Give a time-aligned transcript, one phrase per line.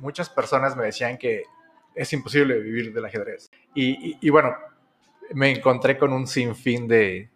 [0.00, 1.44] muchas personas me decían que
[1.94, 3.50] es imposible vivir del ajedrez.
[3.74, 4.54] Y, bueno,
[5.32, 7.30] me encontré con un sinfín de,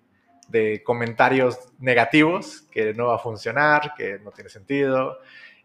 [0.48, 5.18] de comentarios negativos, que no va a funcionar, que no tiene sentido.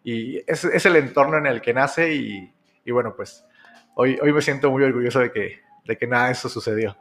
[0.03, 2.53] Y es, el entorno en el que nace y,
[2.85, 3.45] y, bueno, pues
[3.95, 6.97] hoy, hoy me siento muy orgulloso de que, de que nada de eso sucedió.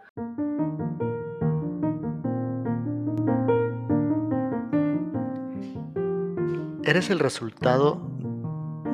[6.84, 8.17] Eres el resultado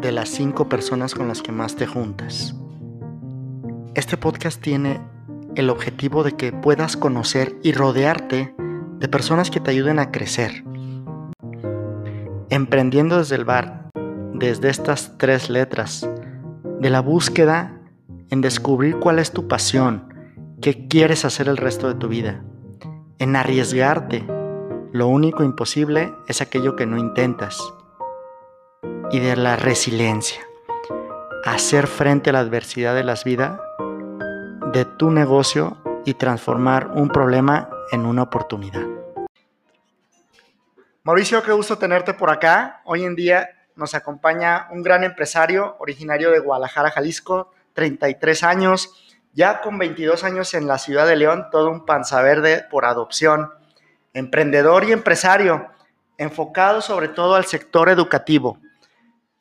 [0.05, 2.55] de las cinco personas con las que más te juntas.
[3.95, 5.01] Este podcast tiene
[5.55, 8.55] el objetivo de que puedas conocer y rodearte
[8.98, 10.62] de personas que te ayuden a crecer.
[12.51, 13.88] Emprendiendo desde el bar,
[14.34, 16.07] desde estas tres letras,
[16.80, 17.80] de la búsqueda
[18.29, 20.12] en descubrir cuál es tu pasión,
[20.60, 22.45] qué quieres hacer el resto de tu vida,
[23.18, 24.23] en arriesgarte.
[24.93, 27.59] Lo único imposible es aquello que no intentas
[29.11, 30.41] y de la resiliencia.
[31.45, 33.61] Hacer frente a la adversidad de las vidas,
[34.73, 38.87] de tu negocio y transformar un problema en una oportunidad.
[41.02, 42.80] Mauricio, qué gusto tenerte por acá.
[42.85, 49.61] Hoy en día nos acompaña un gran empresario originario de Guadalajara, Jalisco, 33 años, ya
[49.61, 53.51] con 22 años en la ciudad de León, todo un panza verde por adopción,
[54.15, 55.68] emprendedor y empresario,
[56.16, 58.59] enfocado sobre todo al sector educativo.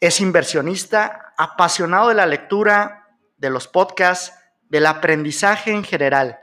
[0.03, 4.37] Es inversionista, apasionado de la lectura, de los podcasts,
[4.67, 6.39] del aprendizaje en general.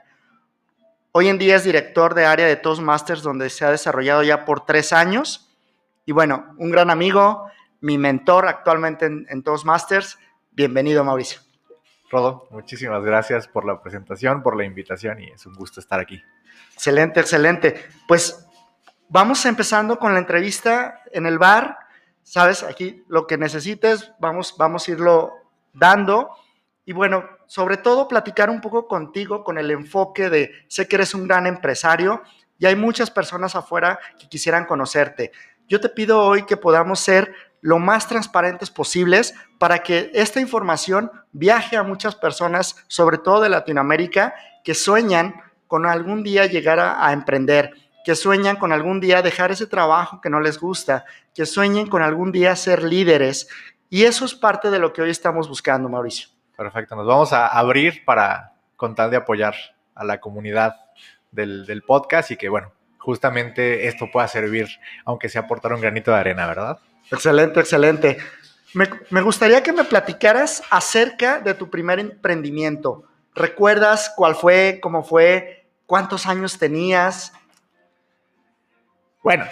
[1.13, 4.65] Hoy en día es director de área de Toastmasters, donde se ha desarrollado ya por
[4.65, 5.53] tres años.
[6.07, 7.51] Y bueno, un gran amigo,
[7.83, 10.19] mi mentor actualmente en, Toastmasters.
[10.53, 11.43] Bienvenido, Mauricio.
[12.11, 16.19] Rodo, muchísimas gracias por la presentación, por la invitación y es un gusto estar aquí.
[16.73, 17.89] Excelente, excelente.
[18.09, 18.43] Pues
[19.11, 21.90] vamos empezando con la entrevista en el bar
[22.23, 25.33] sabes, aquí lo que necesites, vamos, vamos a irlo
[25.73, 26.31] dando.
[26.85, 31.15] Y bueno, sobre todo platicar un poco contigo con el enfoque de, sé que eres
[31.15, 32.23] un gran empresario
[32.59, 35.33] y hay muchas personas afuera que quisieran conocerte.
[35.69, 41.11] Yo te pido hoy que podamos ser lo más transparentes posibles para que esta información
[41.33, 44.35] viaje a muchas personas, sobre todo de Latinoamérica,
[44.65, 45.35] que sueñan
[45.67, 47.73] con algún día llegar a, a emprender
[48.05, 52.03] que sueñan con algún día dejar ese trabajo que no les gusta, que sueñen con
[52.03, 53.49] algún día ser líderes.
[53.89, 56.29] Y eso es parte de lo que hoy estamos buscando, Mauricio.
[56.57, 59.55] Perfecto, nos vamos a abrir para con tal de apoyar
[59.95, 60.75] a la comunidad
[61.31, 64.69] del, podcast y que, bueno, justamente esto pueda servir,
[65.05, 66.79] aunque sea aportar un granito de arena, ¿verdad?
[67.11, 68.19] Excelente, excelente.
[68.75, 73.05] Me, me, gustaría que me platicaras acerca de tu primer emprendimiento.
[73.35, 77.33] ¿Recuerdas cuál fue, cómo fue, cuántos años tenías?
[79.23, 79.45] Bueno,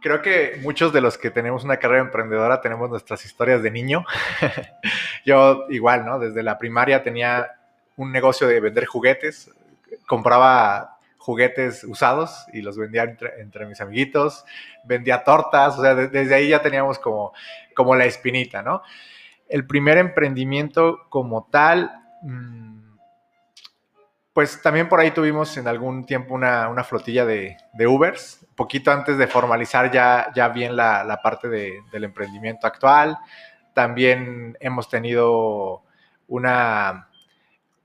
[0.00, 4.04] creo que muchos de los que tenemos una carrera emprendedora tenemos nuestras historias de niño.
[5.24, 6.18] Yo igual, ¿no?
[6.18, 7.52] Desde la primaria tenía
[7.96, 9.50] un negocio de vender juguetes,
[10.06, 14.44] compraba juguetes usados y los vendía entre, mis amiguitos,
[14.84, 17.32] vendía tortas, o sea, desde ahí ya teníamos como,
[17.74, 18.82] como la espinita, ¿no?
[19.48, 21.90] El primer emprendimiento como tal...
[22.22, 22.73] Mm,
[24.34, 27.56] pues también por ahí tuvimos en algún tiempo una, flotilla de,
[27.86, 33.16] Ubers, poquito antes de formalizar ya, ya bien la, parte del emprendimiento actual.
[33.74, 35.84] También hemos tenido
[36.26, 37.08] una,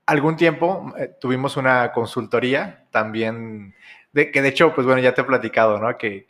[0.06, 3.76] algún tiempo eh, tuvimos una consultoría también,
[4.12, 5.96] de, que de hecho, pues bueno, ya te he platicado, ¿no?
[5.96, 6.26] Que,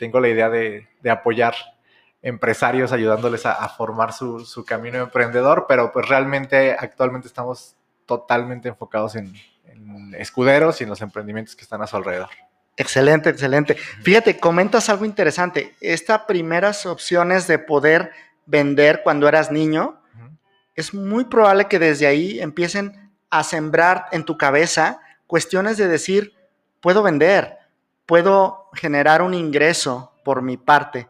[0.00, 1.54] tengo la idea de, apoyar
[2.22, 9.14] empresarios ayudándoles a, formar su, su, camino emprendedor, pero pues realmente actualmente estamos totalmente enfocados
[9.14, 9.32] en,
[10.18, 12.28] escuderos y en los emprendimientos que están a su alrededor.
[12.76, 13.74] Excelente, excelente.
[13.74, 15.74] Fíjate, comentas algo interesante.
[15.80, 18.12] Estas primeras opciones de poder
[18.46, 20.00] vender cuando eras niño,
[20.74, 26.34] es muy probable que desde ahí empiecen a sembrar en tu cabeza cuestiones de decir,
[26.80, 27.58] puedo vender,
[28.06, 31.08] puedo generar un ingreso por mi parte.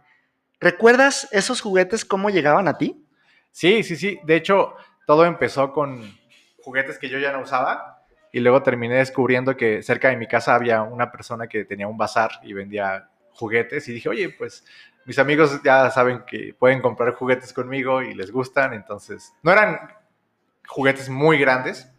[0.59, 3.07] ¿Recuerdas esos juguetes cómo llegaban a ti?
[3.53, 4.19] Sí, sí, sí.
[4.25, 4.75] De hecho,
[5.07, 6.19] todo empezó con
[6.63, 8.00] juguetes que yo ya no usaba
[8.33, 11.99] y luego terminé descubriendo que cerca de mi casa había una persona que tenía un
[11.99, 14.65] bazar y vendía juguetes y dije, oye, pues
[15.05, 19.79] mis amigos ya saben que pueden comprar juguetes conmigo y les gustan, entonces no eran
[20.67, 21.91] juguetes muy grandes,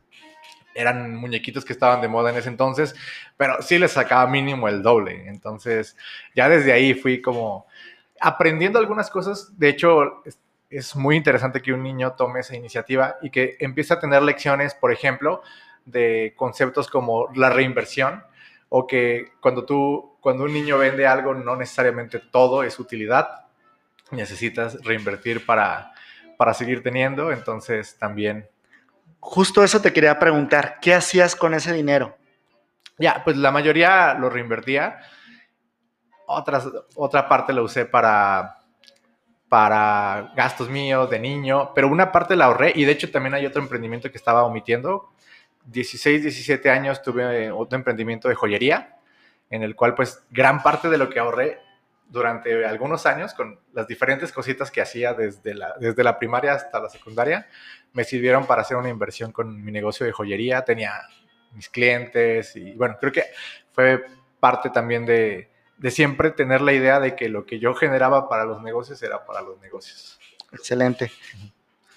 [0.73, 2.95] eran muñequitos que estaban de moda en ese entonces,
[3.35, 5.97] pero sí les sacaba mínimo el doble, entonces
[6.35, 7.65] ya desde ahí fui como
[8.21, 10.23] aprendiendo algunas cosas, de hecho
[10.69, 14.73] es muy interesante que un niño tome esa iniciativa y que empiece a tener lecciones,
[14.73, 15.41] por ejemplo,
[15.85, 18.23] de conceptos como la reinversión
[18.69, 23.47] o que cuando tú, cuando un niño vende algo, no necesariamente todo es utilidad,
[24.11, 25.91] necesitas reinvertir para,
[26.37, 28.47] para seguir teniendo, entonces también...
[29.19, 32.17] Justo eso te quería preguntar, ¿qué hacías con ese dinero?
[32.97, 34.99] Ya, pues la mayoría lo reinvertía,
[36.25, 38.61] Otras, otra parte lo usé para,
[39.49, 43.45] para gastos míos de niño, pero una parte la ahorré y de hecho también hay
[43.45, 45.09] otro emprendimiento que estaba omitiendo.
[45.71, 48.97] 16, 17 años tuve otro emprendimiento de joyería,
[49.49, 51.59] en el cual pues gran parte de lo que ahorré
[52.07, 56.79] durante algunos años con las diferentes cositas que hacía desde la, desde la primaria hasta
[56.79, 57.47] la secundaria,
[57.93, 60.63] me sirvieron para hacer una inversión con mi negocio de joyería.
[60.63, 60.93] Tenía
[61.53, 63.23] mis clientes y bueno, creo que
[63.71, 64.03] fue
[64.39, 68.43] parte también de, de siempre tener la idea de que lo que yo generaba para
[68.45, 70.19] los negocios era para los negocios.
[70.51, 71.11] Excelente.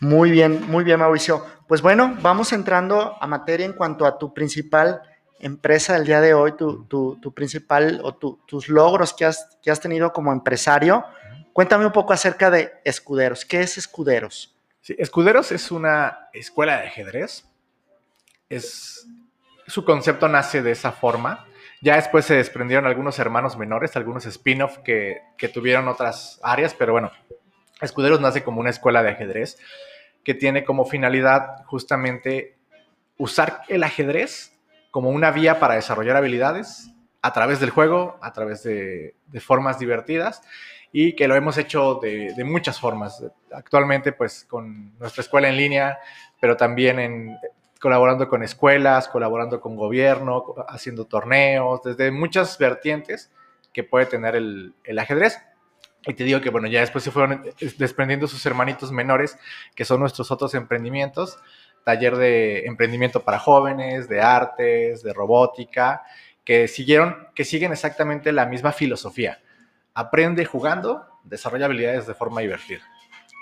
[0.04, 1.46] Muy bien, muy bien, Mauricio.
[1.66, 5.00] Pues bueno, vamos entrando a materia en cuanto a tu principal
[5.38, 11.06] empresa del día de hoy, tu, principal o tus logros que has, tenido como empresario.
[11.54, 13.46] Cuéntame un poco acerca de Escuderos.
[13.46, 14.54] ¿Qué es Escuderos?
[14.82, 17.46] Sí, Escuderos es una escuela de ajedrez.
[18.50, 19.06] Es,
[19.66, 21.46] su concepto nace de esa forma.
[21.80, 27.10] Ya después se desprendieron algunos hermanos menores, algunos spin-off que tuvieron otras áreas, pero bueno,
[27.80, 29.56] Escuderos nace como una escuela de ajedrez
[30.24, 32.56] que tiene como finalidad justamente
[33.18, 34.52] usar el ajedrez
[34.90, 36.90] como una vía para desarrollar habilidades
[37.20, 40.42] a través del juego, a través de, formas divertidas
[40.92, 43.24] y que lo hemos hecho de, muchas formas.
[43.52, 45.98] Actualmente, pues con nuestra escuela en línea,
[46.40, 47.38] pero también en,
[47.80, 53.30] colaborando con escuelas, colaborando con gobierno, haciendo torneos, desde muchas vertientes
[53.72, 55.38] que puede tener el, el ajedrez.
[56.06, 57.42] Y te digo que, bueno, ya después se fueron
[57.78, 59.38] desprendiendo sus hermanitos menores,
[59.74, 61.38] que son nuestros otros emprendimientos,
[61.84, 66.02] taller de emprendimiento para jóvenes, de artes, de robótica,
[66.44, 69.40] que siguieron, que siguen exactamente la misma filosofía.
[69.94, 72.80] Aprende jugando, desarrolla habilidades de forma divertida.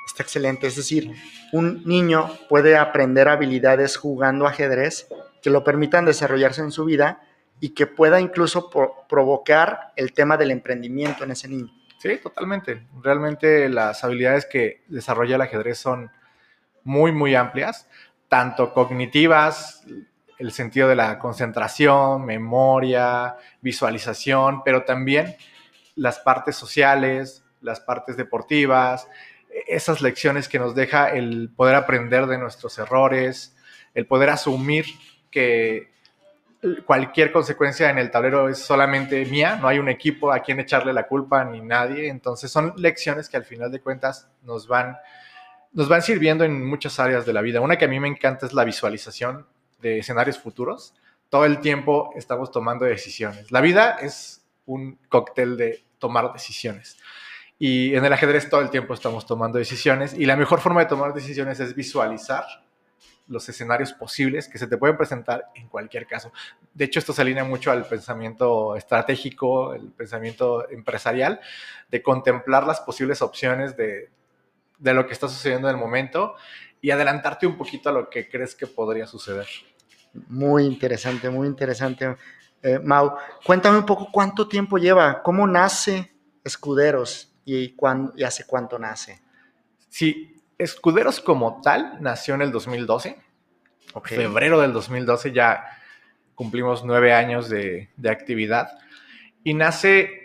[0.06, 1.12] Está excelente, es decir,
[1.52, 5.08] un niño puede aprender habilidades jugando ajedrez
[5.42, 7.22] que lo permitan desarrollarse en su vida
[7.60, 8.68] y que pueda incluso
[9.08, 11.72] provocar el tema del emprendimiento en ese niño.
[12.02, 12.84] Sí, totalmente.
[13.00, 16.10] Realmente las habilidades que desarrolla el ajedrez son
[16.82, 17.88] muy, muy amplias
[18.26, 19.84] tanto cognitivas,
[20.36, 25.36] el sentido de la concentración, memoria, visualización, pero también
[25.94, 29.06] las partes sociales, las partes deportivas,
[29.68, 33.54] esas lecciones que nos deja el poder aprender de nuestros errores,
[33.94, 34.86] el poder asumir
[35.30, 35.91] que
[36.86, 40.92] cualquier consecuencia en el tablero es solamente mía, no hay un equipo a quien echarle
[40.92, 44.96] la culpa ni nadie, entonces son lecciones que al final de cuentas nos van
[45.72, 47.60] nos van sirviendo en muchas áreas de la vida.
[47.60, 49.46] Una que a mí me encanta es la visualización
[49.80, 50.94] de escenarios futuros.
[51.28, 53.50] Todo el tiempo estamos tomando decisiones.
[53.50, 56.98] La vida es un cóctel de tomar decisiones.
[57.58, 60.86] Y en el ajedrez todo el tiempo estamos tomando decisiones y la mejor forma de
[60.86, 62.44] tomar decisiones es visualizar
[63.32, 66.32] los escenarios posibles que se te pueden presentar en cualquier caso.
[66.72, 71.40] De hecho, esto se alinea mucho al pensamiento estratégico, el pensamiento empresarial,
[71.90, 74.10] de contemplar las posibles opciones de
[74.82, 76.34] de lo que está sucediendo en el momento
[76.80, 79.46] y adelantarte un poquito a lo que crees que podría suceder.
[80.28, 82.16] Muy interesante, muy interesante.
[82.60, 83.14] Eh, Mau,
[83.46, 86.12] cuéntame un poco cuánto tiempo lleva, cómo nace
[86.44, 89.22] Escuderos y, cuándo, y hace cuánto nace.
[89.88, 93.16] Sí, Escuderos como tal nació en el 2012.
[94.04, 95.64] Febrero del 2012 ya
[96.34, 98.78] cumplimos nueve años de, de actividad.
[99.44, 100.22] Y nace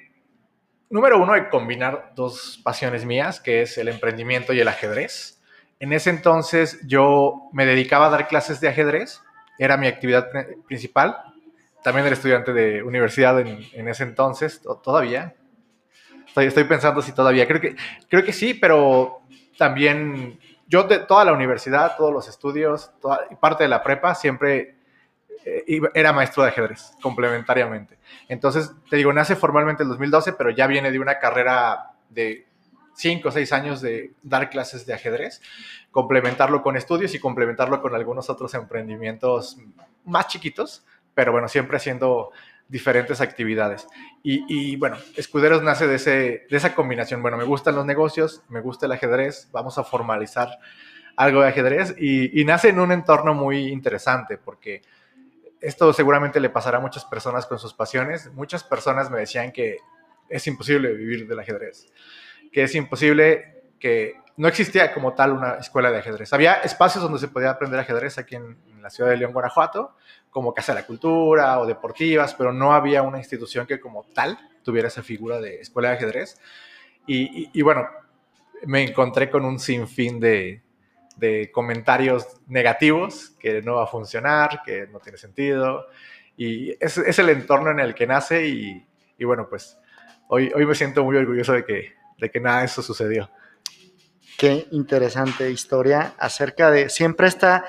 [0.89, 5.41] número uno, de combinar dos pasiones mías, que es el emprendimiento y el ajedrez.
[5.79, 9.21] En ese entonces yo me dedicaba a dar clases de ajedrez,
[9.59, 10.29] era mi actividad
[10.67, 11.17] principal.
[11.83, 15.35] También era estudiante de universidad en, ese entonces, todavía.
[16.35, 17.75] Estoy, pensando si todavía, creo que,
[18.09, 19.21] creo que sí, pero
[19.57, 24.75] también yo de toda la universidad, todos los estudios, toda, parte de la prepa, siempre
[25.45, 27.97] eh, era maestro de ajedrez, complementariamente.
[28.27, 32.47] Entonces, te digo, nace formalmente en 2012, pero ya viene de una carrera de
[32.95, 35.41] 5 o 6 años de dar clases de ajedrez,
[35.91, 39.57] complementarlo con estudios y complementarlo con algunos otros emprendimientos
[40.03, 42.31] más chiquitos, pero bueno, siempre haciendo
[42.67, 43.87] diferentes actividades.
[44.23, 46.11] Y, bueno, Escuderos nace de, ese,
[46.49, 47.21] de esa combinación.
[47.21, 50.49] Bueno, me gustan los negocios, me gusta el ajedrez, vamos a formalizar
[51.15, 54.81] algo de ajedrez y, y nace en un entorno muy interesante porque
[55.61, 58.31] esto seguramente le pasará a muchas personas con sus pasiones.
[58.33, 59.77] Muchas personas me decían que
[60.29, 61.91] es imposible vivir del ajedrez,
[62.51, 66.31] que es imposible que no existía como tal una escuela de ajedrez.
[66.31, 69.95] Había espacios donde se podía aprender ajedrez aquí en, la ciudad de León, Guanajuato,
[70.29, 74.37] como Casa de la Cultura o deportivas, pero no había una institución que como tal
[74.63, 76.39] tuviera esa figura de escuela de ajedrez.
[77.05, 77.87] Y, y bueno,
[78.65, 80.61] me encontré con un sinfín de,
[81.17, 85.87] de comentarios negativos, que no va a funcionar, que no tiene sentido.
[86.37, 89.77] Y es, es el entorno en el que nace y, y, bueno, pues
[90.27, 93.29] hoy, hoy me siento muy orgulloso de que, de que nada de eso sucedió.
[94.37, 97.65] Qué interesante historia acerca de siempre esta,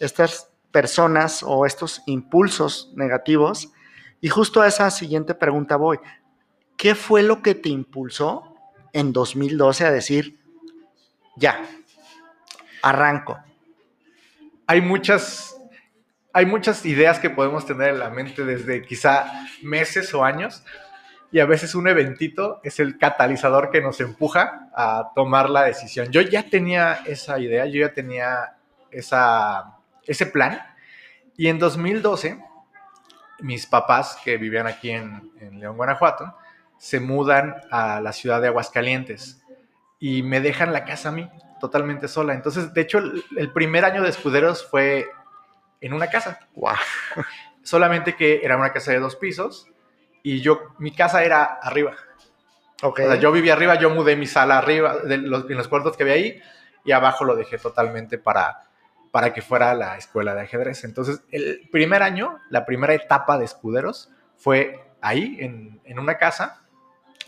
[0.00, 3.72] estas personas o estos impulsos negativos.
[4.20, 6.00] Y justo a esa siguiente pregunta voy.
[6.76, 8.56] ¿Qué fue lo que te impulsó
[8.92, 10.40] en 2012 a decir,
[11.36, 11.64] ya,
[12.82, 13.38] arranco?
[14.66, 15.56] Hay muchas,
[16.32, 19.30] hay muchas ideas que podemos tener en la mente desde quizá
[19.62, 20.64] meses o años
[21.30, 26.10] y a veces un eventito es el catalizador que nos empuja a tomar la decisión.
[26.10, 28.56] Yo ya tenía esa idea, yo ya tenía
[28.90, 30.60] esa, ese plan
[31.36, 32.42] y en 2012
[33.40, 36.36] mis papás que vivían aquí en, en León, Guanajuato,
[36.76, 39.42] se mudan a la ciudad de Aguascalientes
[40.00, 42.34] y me dejan la casa a mí totalmente sola.
[42.34, 42.98] Entonces, de hecho,
[43.36, 45.08] el, primer año de escuderos fue
[45.80, 46.40] en una casa.
[46.54, 46.74] Wow.
[47.62, 49.68] Solamente que era una casa de dos pisos
[50.22, 51.94] y yo, mi casa era arriba.
[52.80, 53.06] Okay.
[53.06, 55.96] O sea, yo vivía arriba, yo mudé mi sala arriba, de los, en los cuartos
[55.96, 56.40] que había ahí,
[56.84, 58.68] y abajo lo dejé totalmente para,
[59.10, 60.84] para que fuera la escuela de ajedrez.
[60.84, 66.62] Entonces, el primer año, la primera etapa de escuderos fue ahí, en, en una casa.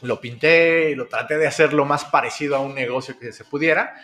[0.02, 3.94] Lo pinté, lo traté de hacer lo más parecido a un negocio que se pudiera.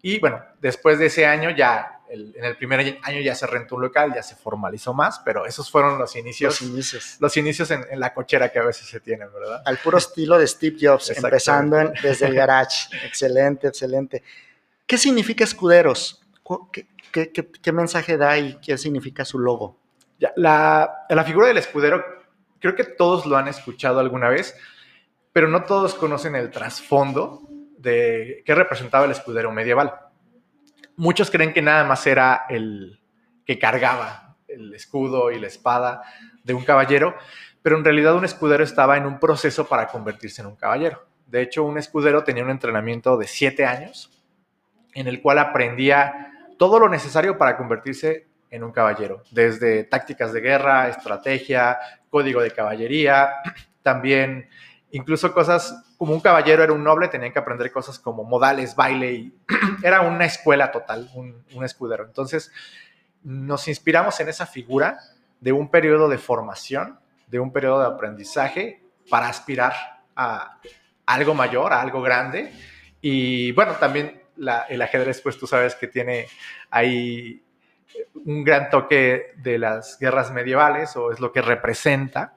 [0.00, 3.76] Y bueno, después de ese año ya, el, en el primer año ya se rentó
[3.76, 6.60] un local, ya se formalizó más, pero esos fueron los inicios.
[6.60, 7.16] Los inicios.
[7.20, 9.62] Los inicios en, en la cochera que a veces se tienen, ¿verdad?
[9.64, 12.88] Al puro estilo de Steve Jobs, empezando en, desde el garage.
[13.06, 14.22] excelente, excelente.
[14.86, 16.22] ¿Qué significa escuderos?
[16.72, 19.78] ¿Qué, qué, qué, qué mensaje da y qué significa su logo?
[20.18, 22.04] Ya, la, la figura del escudero,
[22.60, 24.54] creo que todos lo han escuchado alguna vez,
[25.32, 27.42] pero no todos conocen el trasfondo
[27.78, 29.94] de qué representaba el escudero medieval.
[30.96, 33.00] Muchos creen que nada más era el
[33.44, 36.02] que cargaba el escudo y la espada
[36.42, 37.16] de un caballero,
[37.62, 41.06] pero en realidad un escudero estaba en un proceso para convertirse en un caballero.
[41.26, 44.10] De hecho, un escudero tenía un entrenamiento de siete años
[44.94, 50.40] en el cual aprendía todo lo necesario para convertirse en un caballero, desde tácticas de
[50.40, 53.30] guerra, estrategia, código de caballería,
[53.82, 54.48] también
[54.94, 59.32] incluso cosas como un caballero era un noble, tenían que aprender cosas como modales, baile,
[59.82, 62.04] era una escuela total, un, escudero.
[62.04, 62.52] Entonces,
[63.24, 65.00] nos inspiramos en esa figura
[65.40, 69.74] de un periodo de formación, de un periodo de aprendizaje para aspirar
[70.14, 70.60] a
[71.06, 72.52] algo mayor, a algo grande.
[73.00, 74.22] Y bueno, también
[74.68, 76.28] el ajedrez, pues tú sabes que tiene
[76.70, 77.42] ahí
[78.26, 82.34] un gran toque de las guerras medievales o es lo que representa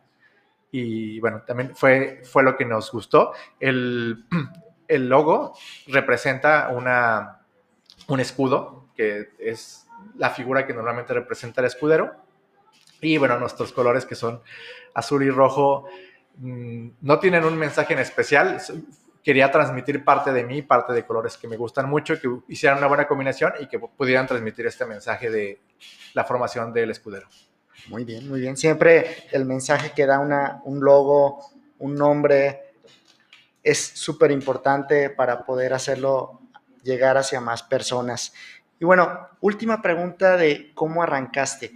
[0.71, 3.33] y bueno, también fue, fue lo que nos gustó.
[3.59, 4.25] El,
[4.87, 5.53] el logo
[5.87, 7.41] representa una,
[8.07, 12.15] un escudo, que es la figura que normalmente representa el escudero.
[13.01, 14.41] Y bueno, nuestros colores que son
[14.93, 15.87] azul y rojo
[16.37, 18.59] mmm, no tienen un mensaje en especial.
[19.23, 22.87] Quería transmitir parte de mí, parte de colores que me gustan mucho, que hicieran una
[22.87, 25.61] buena combinación y que pudieran transmitir este mensaje de
[26.13, 27.27] la formación del escudero.
[27.87, 28.57] Muy bien, muy bien.
[28.57, 31.39] Siempre el mensaje que da una, un logo,
[31.79, 32.67] un nombre,
[33.63, 36.41] es súper importante para poder hacerlo
[36.83, 38.33] llegar hacia más personas.
[38.79, 41.73] Y bueno, última pregunta de cómo arrancaste.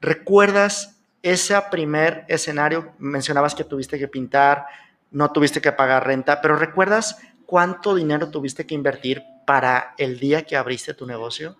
[0.00, 2.92] ¿Recuerdas ese primer escenario?
[2.98, 4.66] Mencionabas que tuviste que pintar,
[5.10, 10.42] no tuviste que pagar renta, pero ¿recuerdas cuánto dinero tuviste que invertir para el día
[10.42, 11.56] que abriste tu negocio?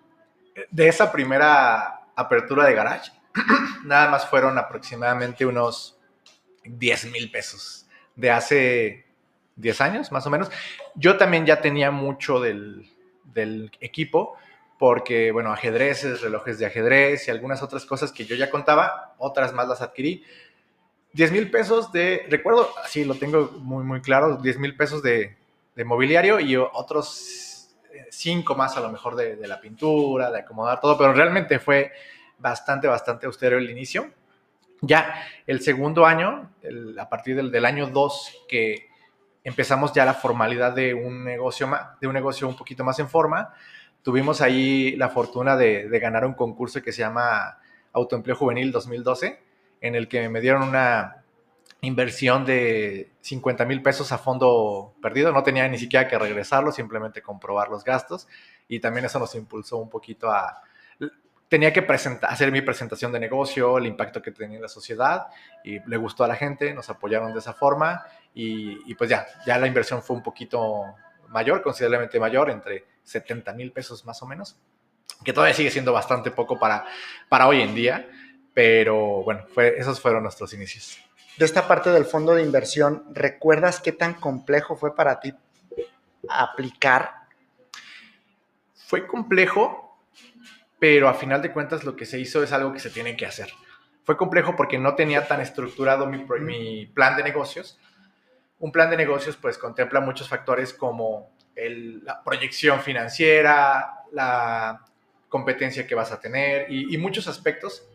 [0.71, 3.11] De esa primera apertura de garage,
[3.85, 5.97] nada más fueron aproximadamente unos
[6.65, 9.05] 10 mil pesos de hace
[9.55, 10.49] 10 años, más o menos.
[10.95, 12.89] Yo también ya tenía mucho del,
[13.23, 14.35] del equipo,
[14.77, 19.53] porque, bueno, ajedrezes, relojes de ajedrez y algunas otras cosas que yo ya contaba, otras
[19.53, 20.23] más las adquirí.
[21.13, 25.37] 10 mil pesos de, recuerdo, sí, lo tengo muy, muy claro, 10 mil pesos de,
[25.75, 27.69] de, mobiliario y otros
[28.09, 31.91] 5 más a lo mejor de, de la pintura, de acomodar todo, pero realmente fue
[32.37, 34.11] bastante, bastante austero el inicio.
[34.81, 35.15] Ya
[35.47, 36.51] el segundo año,
[36.99, 38.89] a partir del, del año 2, que
[39.43, 41.69] empezamos ya la formalidad de un negocio,
[42.01, 43.53] de un negocio un poquito más en forma,
[44.01, 47.59] tuvimos ahí la fortuna de, de ganar un concurso que se llama
[47.93, 49.41] Autoempleo Juvenil 2012,
[49.81, 51.23] en el que me dieron una
[51.83, 55.31] inversión de 50 mil pesos a fondo perdido.
[55.31, 58.27] No tenía ni siquiera que regresarlo, simplemente comprobar los gastos.
[58.67, 60.61] Y también eso nos impulsó un poquito a,
[61.53, 65.27] tenía que presentar, hacer mi presentación de negocio, el impacto que tenía en la sociedad
[65.63, 69.27] y le gustó a la gente, nos apoyaron de esa forma y, y, pues ya,
[69.45, 70.95] ya la inversión fue un poquito
[71.27, 74.57] mayor, considerablemente mayor, entre 70 mil pesos más o menos,
[75.23, 76.85] que todavía sigue siendo bastante poco para,
[77.29, 78.09] para hoy en día,
[78.51, 80.97] pero bueno, fue, esos fueron nuestros inicios.
[81.37, 85.35] De esta parte del fondo de inversión, ¿recuerdas qué tan complejo fue para ti
[86.27, 87.13] aplicar?
[88.73, 89.82] Fue complejo,
[90.83, 93.25] pero a final de cuentas lo que se hizo es algo que se tiene que
[93.25, 93.49] hacer.
[94.03, 97.79] Fue complejo porque no tenía tan estructurado mi, mi plan de negocios.
[98.59, 104.83] Un plan de negocios pues contempla muchos factores como la proyección financiera, la
[105.29, 107.87] competencia que vas a tener y, muchos aspectos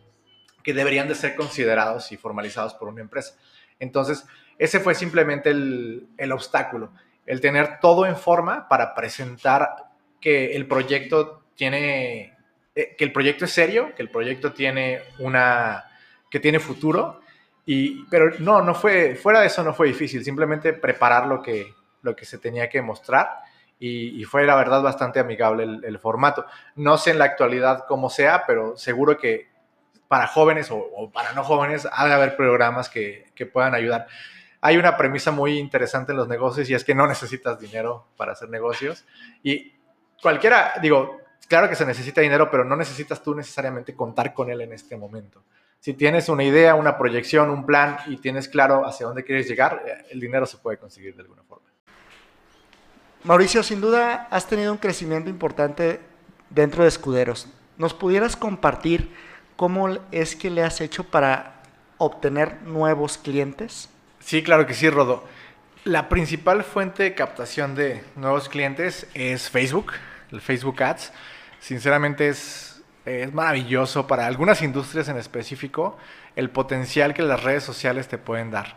[0.63, 3.35] que deberían de ser considerados y formalizados por una empresa.
[3.77, 4.25] Entonces,
[4.57, 6.91] ese fue simplemente el, el obstáculo,
[7.27, 12.38] el tener todo en forma para presentar que el proyecto tiene,
[12.79, 15.85] eh, que el proyecto es serio, que el proyecto tiene una,
[16.29, 17.19] que tiene futuro,
[17.65, 21.73] y, pero no, no fue, fuera de eso no fue difícil, simplemente preparar lo que,
[22.03, 23.41] lo que se tenía que mostrar
[23.79, 26.45] y, fue la verdad bastante amigable el, formato.
[26.75, 29.47] No sé en la actualidad cómo sea, pero seguro que
[30.07, 34.07] para jóvenes o, para no jóvenes ha de haber programas que, que, puedan ayudar.
[34.61, 38.33] Hay una premisa muy interesante en los negocios y es que no necesitas dinero para
[38.33, 39.05] hacer negocios.
[39.43, 39.73] Y
[40.21, 41.17] cualquiera, digo,
[41.47, 44.97] claro que se necesita dinero, pero no necesitas tú necesariamente contar con él en este
[44.97, 45.43] momento.
[45.79, 49.83] Si tienes una idea, una proyección, un plan y tienes claro hacia dónde quieres llegar,
[49.87, 51.67] eh, el dinero se puede conseguir de alguna forma.
[53.23, 55.99] Mauricio, sin duda has tenido un crecimiento importante
[56.49, 57.47] dentro de Escuderos.
[57.77, 59.13] ¿Nos pudieras compartir
[59.55, 61.61] cómo es que le has hecho para
[61.97, 63.89] obtener nuevos clientes?
[64.19, 65.23] Sí, claro que sí, Rodo.
[65.85, 69.93] La principal fuente de captación de nuevos clientes es Facebook,
[70.31, 71.11] el Facebook Ads.
[71.59, 75.97] Sinceramente es, es maravilloso para algunas industrias en específico
[76.35, 78.75] el potencial que las redes sociales te pueden dar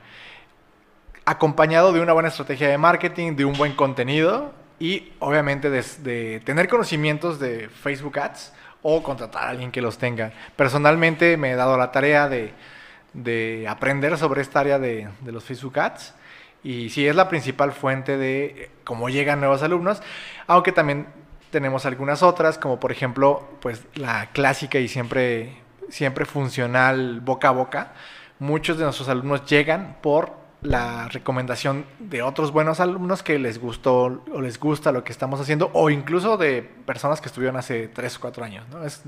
[1.25, 6.69] acompañado de una buena estrategia de marketing, de un buen contenido y obviamente de, tener
[6.69, 10.33] conocimientos de Facebook Ads o contratar a alguien que los tenga.
[10.57, 15.79] Personalmente me he dado la tarea de, aprender sobre esta área de, de, los Facebook
[15.79, 16.15] Ads
[16.65, 20.03] y sí es la principal fuente de cómo llegan nuevos alumnos,
[20.47, 21.07] aunque también
[21.53, 27.53] tenemos algunas otras, como por ejemplo pues la clásica y siempre, siempre funcional boca a
[27.53, 27.93] boca.
[28.41, 34.23] Muchos de nuestros alumnos llegan por la recomendación de otros buenos alumnos que les gustó
[34.33, 38.17] o les gusta lo que estamos haciendo o incluso de personas que estuvieron hace 3
[38.17, 38.69] o 4 años.
[38.69, 38.85] ¿no?
[38.85, 39.03] Es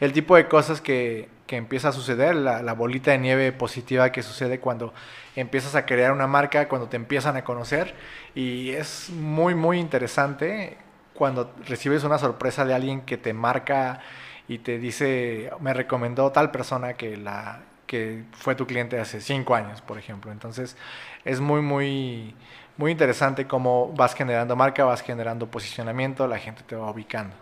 [0.00, 4.10] el tipo de cosas que, que empieza a suceder, la, la, bolita de nieve positiva
[4.10, 4.92] que sucede cuando
[5.36, 7.94] empiezas a crear una marca, cuando te empiezan a conocer
[8.34, 10.76] y es muy, muy interesante
[11.16, 14.00] cuando recibes una sorpresa de alguien que te marca
[14.48, 19.54] y te dice, me recomendó tal persona que la que fue tu cliente hace cinco
[19.54, 20.32] años, por ejemplo.
[20.32, 20.76] Entonces,
[21.24, 22.34] es muy, muy,
[22.76, 27.34] muy interesante cómo vas generando marca, vas generando posicionamiento, la gente te va ubicando.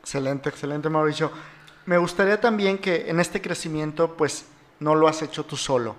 [0.00, 1.30] Excelente, excelente, Mauricio.
[1.86, 4.46] Me gustaría también que en este crecimiento, pues,
[4.80, 5.96] no lo has hecho tú solo.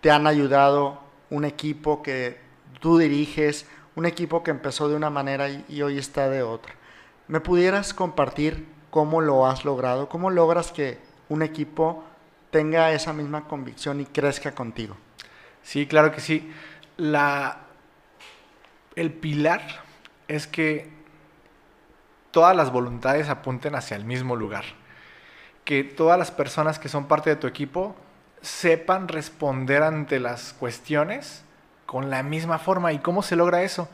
[0.00, 2.38] Te han ayudado un equipo que
[2.80, 3.66] tú diriges,
[4.00, 6.72] un equipo que empezó de una manera y, hoy está de otra.
[7.28, 10.08] ¿Me pudieras compartir cómo lo has logrado?
[10.08, 12.02] ¿Cómo logras que un equipo
[12.50, 14.96] tenga esa misma convicción y crezca contigo.
[15.62, 16.50] Sí, claro que sí.
[16.96, 17.58] La,
[18.96, 19.60] el pilar
[20.28, 20.90] es que
[22.30, 24.64] todas las voluntades apunten hacia el mismo lugar.
[25.66, 27.94] Que todas las personas que son parte de tu equipo
[28.40, 31.44] sepan responder ante las cuestiones
[31.90, 32.92] con la misma forma.
[32.92, 33.88] ¿Y cómo se logra eso?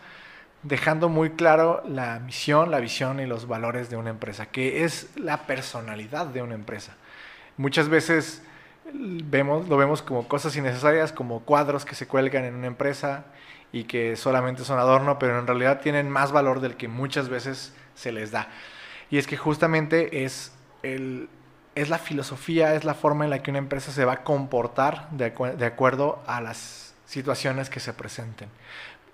[0.62, 5.08] Dejando muy claro la misión, la visión y los valores de una empresa, que es
[5.16, 6.94] la personalidad de una empresa.
[7.56, 8.42] Muchas veces
[8.92, 13.24] vemos, lo vemos como cosas innecesarias, como cuadros que se cuelgan en una empresa
[13.72, 17.72] y que solamente son adorno, pero en realidad tienen más valor del que muchas veces
[17.94, 18.48] se les da.
[19.08, 21.30] Y es que justamente es, el,
[21.74, 25.08] es la filosofía, es la forma en la que una empresa se va a comportar
[25.12, 28.48] de, de acuerdo a las situaciones que se presenten.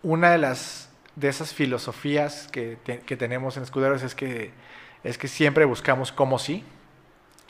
[0.02, 4.50] Una de las de esas filosofías que, que tenemos en Escuderos es que,
[5.05, 6.64] es que siempre buscamos cómo sí,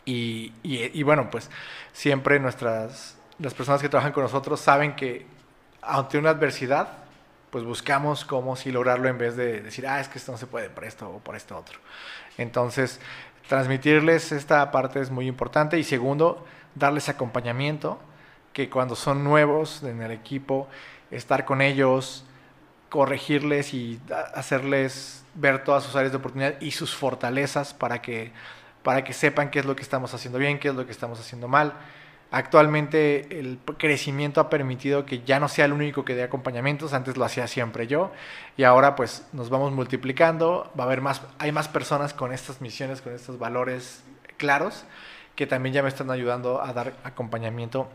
[0.04, 1.48] y, y, bueno, pues
[1.92, 5.26] siempre nuestras, las personas que trabajan con nosotros saben que
[5.80, 6.88] ante una adversidad,
[7.50, 10.46] pues buscamos cómo si lograrlo en vez de decir, ah, es que esto no se
[10.46, 11.78] puede por esto o por esto otro.
[12.36, 12.98] Entonces,
[13.48, 18.00] transmitirles esta parte es muy importante y segundo, darles acompañamiento,
[18.52, 20.68] que cuando son nuevos en el equipo,
[21.10, 22.24] estar con ellos,
[22.88, 24.00] corregirles y
[24.34, 28.32] hacerles ver todas sus áreas de oportunidad y sus fortalezas para que
[28.82, 31.20] para que sepan qué es lo que estamos haciendo bien, qué es lo que estamos
[31.20, 31.74] haciendo mal.
[32.30, 37.16] Actualmente el crecimiento ha permitido que ya no sea el único que dé acompañamientos, antes
[37.16, 38.10] lo hacía siempre yo
[38.56, 42.62] y ahora pues nos vamos multiplicando, va a haber más, hay más personas con estas
[42.62, 44.02] misiones, con estos valores
[44.38, 44.84] claros
[45.36, 47.88] que también ya me están ayudando a dar acompañamiento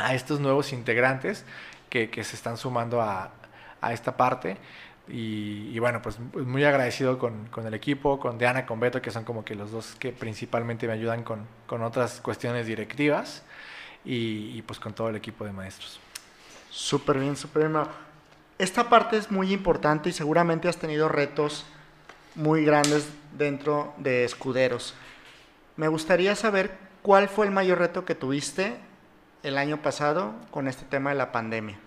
[0.00, 1.44] a estos nuevos integrantes
[1.88, 3.30] que, que se están sumando a,
[3.80, 4.56] a esta parte.
[5.12, 9.24] Y, bueno, pues muy agradecido con, con, el equipo, con Diana, con Beto, que son
[9.24, 13.42] como que los dos que principalmente me ayudan con, con otras cuestiones directivas
[14.04, 15.98] y, pues con todo el equipo de maestros.
[16.70, 17.82] Súper bien, súper bien.
[18.58, 21.64] Esta parte es muy importante y seguramente has tenido retos
[22.36, 24.94] muy grandes dentro de escuderos.
[25.76, 26.70] Me gustaría saber
[27.02, 28.76] cuál fue el mayor reto que tuviste
[29.42, 31.78] el año pasado con este tema de la pandemia.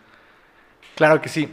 [0.95, 1.49] Claro que sí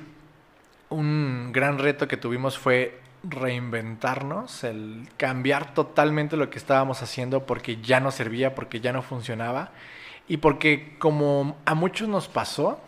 [0.90, 7.80] un gran reto que tuvimos fue reinventarnos, el cambiar totalmente lo que estábamos haciendo porque
[7.80, 9.70] ya no servía, porque ya no funcionaba
[10.28, 12.80] y porque como a muchos nos pasó,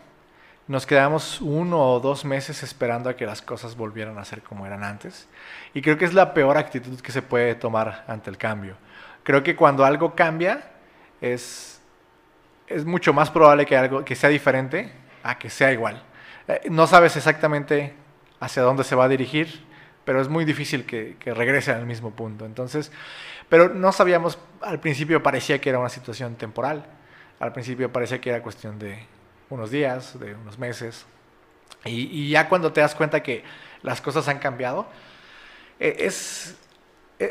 [0.68, 4.66] nos quedamos uno o dos meses esperando a que las cosas volvieran a ser como
[4.66, 5.29] eran antes.
[5.75, 8.77] Y creo que es la peor actitud que se puede tomar ante el cambio.
[9.22, 10.70] Creo que cuando algo cambia
[11.20, 11.71] es,
[12.74, 16.02] es mucho más probable que algo que sea diferente a que sea igual.
[16.48, 17.94] Eh, no sabes exactamente
[18.40, 19.64] hacia dónde se va a dirigir,
[20.04, 22.44] pero es muy difícil que, que regrese al mismo punto.
[22.44, 22.90] Entonces,
[23.48, 26.85] pero no sabíamos, al principio parecía que era una situación temporal,
[27.38, 29.06] al principio parecía que era cuestión de
[29.50, 31.04] unos días, de unos meses,
[31.85, 33.44] y, ya cuando te das cuenta que
[33.82, 34.87] las cosas han cambiado,
[35.80, 36.56] e, es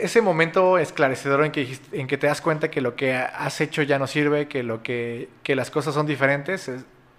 [0.02, 3.82] ese momento esclarecedor en que, en que te das cuenta que lo que has hecho
[3.82, 6.72] ya no sirve, que, lo que, que las cosas son diferentes,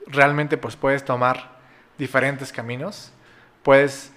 [0.06, 1.58] realmente pues puedes tomar
[1.98, 3.12] diferentes caminos,
[3.62, 4.12] puedes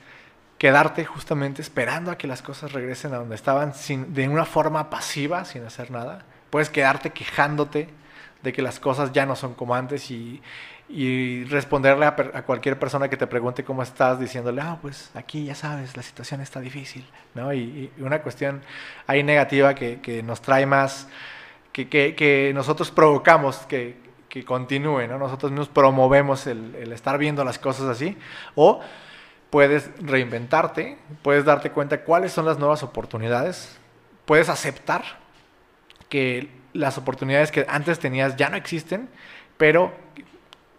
[0.58, 4.90] quedarte justamente esperando a que las cosas regresen a donde estaban sin, de una forma
[4.90, 6.26] pasiva, sin hacer nada.
[6.50, 7.90] Puedes quedarte quejándote
[8.46, 10.42] de que las cosas ya no son como antes y,
[11.50, 15.98] responderle a, cualquier persona que te pregunte cómo estás, diciéndole, ah, pues aquí ya sabes,
[15.98, 17.54] la situación está difícil, ¿no?
[17.54, 18.62] Y, una cuestión
[19.08, 21.10] ahí negativa que, nos trae más,
[21.74, 24.06] que, que nosotros provocamos que,
[24.36, 25.18] que continúe, ¿no?
[25.18, 28.18] Nosotros mismos promovemos el, estar viendo las cosas así.
[28.54, 28.82] O
[29.50, 33.80] puedes reinventarte, puedes darte cuenta cuáles son las nuevas oportunidades,
[34.26, 35.04] puedes aceptar
[36.10, 39.10] que las oportunidades que antes tenías ya no existen,
[39.58, 39.94] pero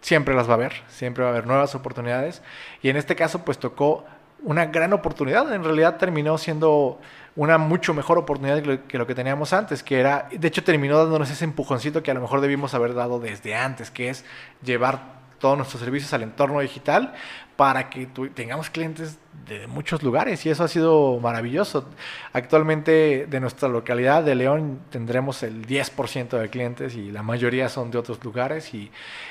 [0.00, 2.42] siempre las va a haber, siempre va a haber nuevas oportunidades.
[2.82, 4.04] Y en este caso, pues tocó
[4.42, 5.52] una gran oportunidad.
[5.52, 7.00] En realidad terminó siendo
[7.34, 11.30] una mucho mejor oportunidad que lo, que teníamos antes, que era, de hecho terminó dándonos
[11.30, 14.24] ese empujoncito que a lo mejor debimos haber dado desde antes, que es
[14.62, 17.14] llevar todos nuestros servicios al entorno digital
[17.56, 21.88] para que tengamos clientes de muchos lugares y eso ha sido maravilloso.
[22.32, 27.90] Actualmente de nuestra localidad de León tendremos el 10% de clientes y la mayoría son
[27.90, 28.90] de otros lugares y,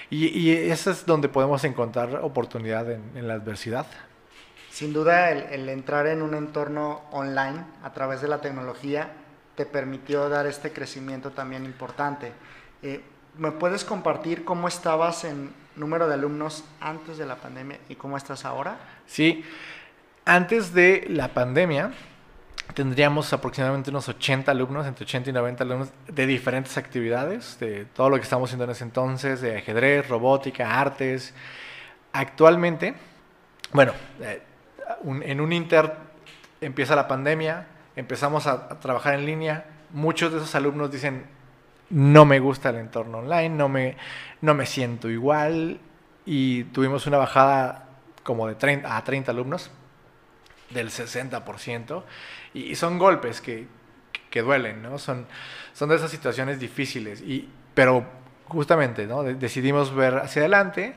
[0.09, 3.85] y, eso es donde podemos encontrar oportunidad en la adversidad.
[4.75, 9.07] Sin duda, el, entrar en un entorno online a través de la tecnología
[9.55, 12.33] te permitió dar este crecimiento también importante.
[12.83, 13.01] Eh,
[13.37, 18.17] ¿Me puedes compartir cómo estabas en número de alumnos antes de la pandemia y cómo
[18.17, 18.77] estás ahora?
[19.07, 19.43] Sí,
[20.25, 21.91] antes de la pandemia
[22.73, 28.09] tendríamos aproximadamente unos 80 alumnos, entre 80 y 90 alumnos de diferentes actividades, de todo
[28.09, 31.33] lo que estamos haciendo en ese entonces, de ajedrez, robótica, artes.
[32.11, 32.95] Actualmente,
[33.71, 34.41] bueno, eh,
[35.23, 35.93] en un inter
[36.61, 41.25] empieza la pandemia, empezamos a, trabajar en línea, muchos de esos alumnos dicen,
[41.89, 43.97] no me gusta el entorno online, no me,
[44.41, 45.79] no me siento igual,
[46.25, 47.89] y tuvimos una bajada
[48.23, 49.71] como de 30 a 30 alumnos,
[50.71, 52.03] del 60%,
[52.53, 53.67] y, son golpes que,
[54.29, 54.97] que, duelen, ¿no?
[54.97, 55.27] Son,
[55.73, 58.05] son de esas situaciones difíciles, y, pero
[58.47, 59.23] justamente, ¿no?
[59.23, 60.95] decidimos ver hacia adelante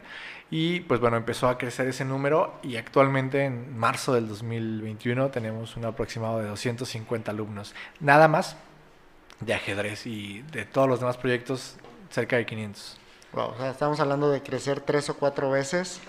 [0.50, 5.76] y pues bueno, empezó a crecer ese número y actualmente en marzo del 2021 tenemos
[5.76, 7.74] un aproximado de 250 alumnos.
[8.00, 8.56] Nada más
[9.40, 11.76] de ajedrez y de todos los demás proyectos
[12.10, 12.98] cerca de 500.
[13.32, 16.00] Wow, o sea, estamos hablando de crecer tres o cuatro veces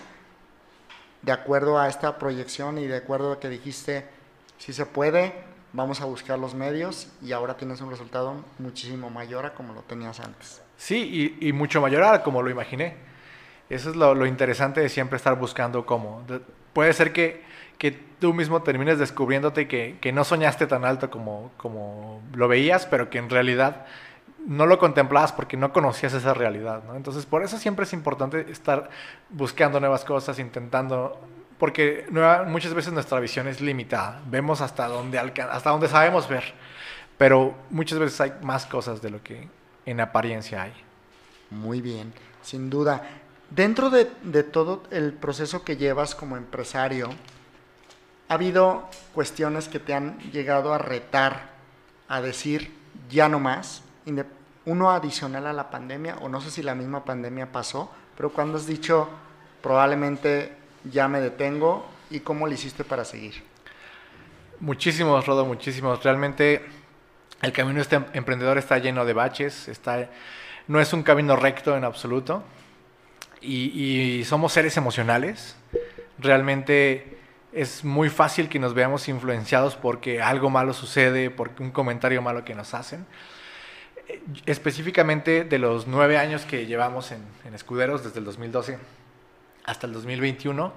[1.22, 4.06] de acuerdo a esta proyección y de acuerdo a que dijiste,
[4.58, 5.34] si se puede,
[5.72, 9.82] vamos a buscar los medios y ahora tienes un resultado muchísimo mayor a como lo
[9.82, 10.62] tenías antes.
[10.78, 13.10] Sí, y, y mucho mayor a como lo imaginé.
[13.70, 16.24] Eso es lo, interesante de siempre estar buscando cómo.
[16.72, 17.44] puede ser que,
[17.80, 22.84] que, tú mismo termines descubriéndote que, que, no soñaste tan alto como, como lo veías,
[22.84, 23.86] pero que en realidad
[24.46, 26.82] no lo contemplabas porque no conocías esa realidad.
[26.94, 28.90] Entonces, por eso siempre es importante estar
[29.30, 31.18] buscando nuevas cosas, intentando,
[31.58, 32.06] porque
[32.46, 34.20] muchas veces nuestra visión es limitada.
[34.26, 36.44] Vemos hasta donde, hasta donde sabemos ver,
[37.16, 39.48] pero muchas veces hay más cosas de lo que
[39.86, 40.72] en apariencia hay.
[41.48, 42.12] Muy bien,
[42.42, 43.02] sin duda.
[43.48, 47.08] Dentro de, de todo el proceso que llevas como empresario,
[48.30, 51.50] ¿ha habido cuestiones que te han llegado a retar,
[52.08, 52.72] a decir
[53.10, 53.82] ya no más?
[54.64, 58.56] Uno adicional a la pandemia, o no sé si la misma pandemia pasó, pero cuando
[58.56, 59.08] has dicho
[59.60, 60.52] probablemente
[60.84, 63.42] ya me detengo y cómo lo hiciste para seguir.
[64.60, 66.02] Muchísimos, Rodo, muchísimos.
[66.04, 66.64] Realmente
[67.42, 70.08] el camino este emprendedor está lleno de baches, está,
[70.68, 72.44] no es un camino recto en absoluto
[73.40, 75.56] y, somos seres emocionales.
[76.18, 77.19] Realmente
[77.52, 82.44] es muy fácil que nos veamos influenciados porque algo malo sucede, por un comentario malo
[82.44, 83.06] que nos hacen.
[84.46, 88.78] Específicamente de los nueve años que llevamos en, en Escuderos, desde el 2012
[89.64, 90.72] hasta el 2021,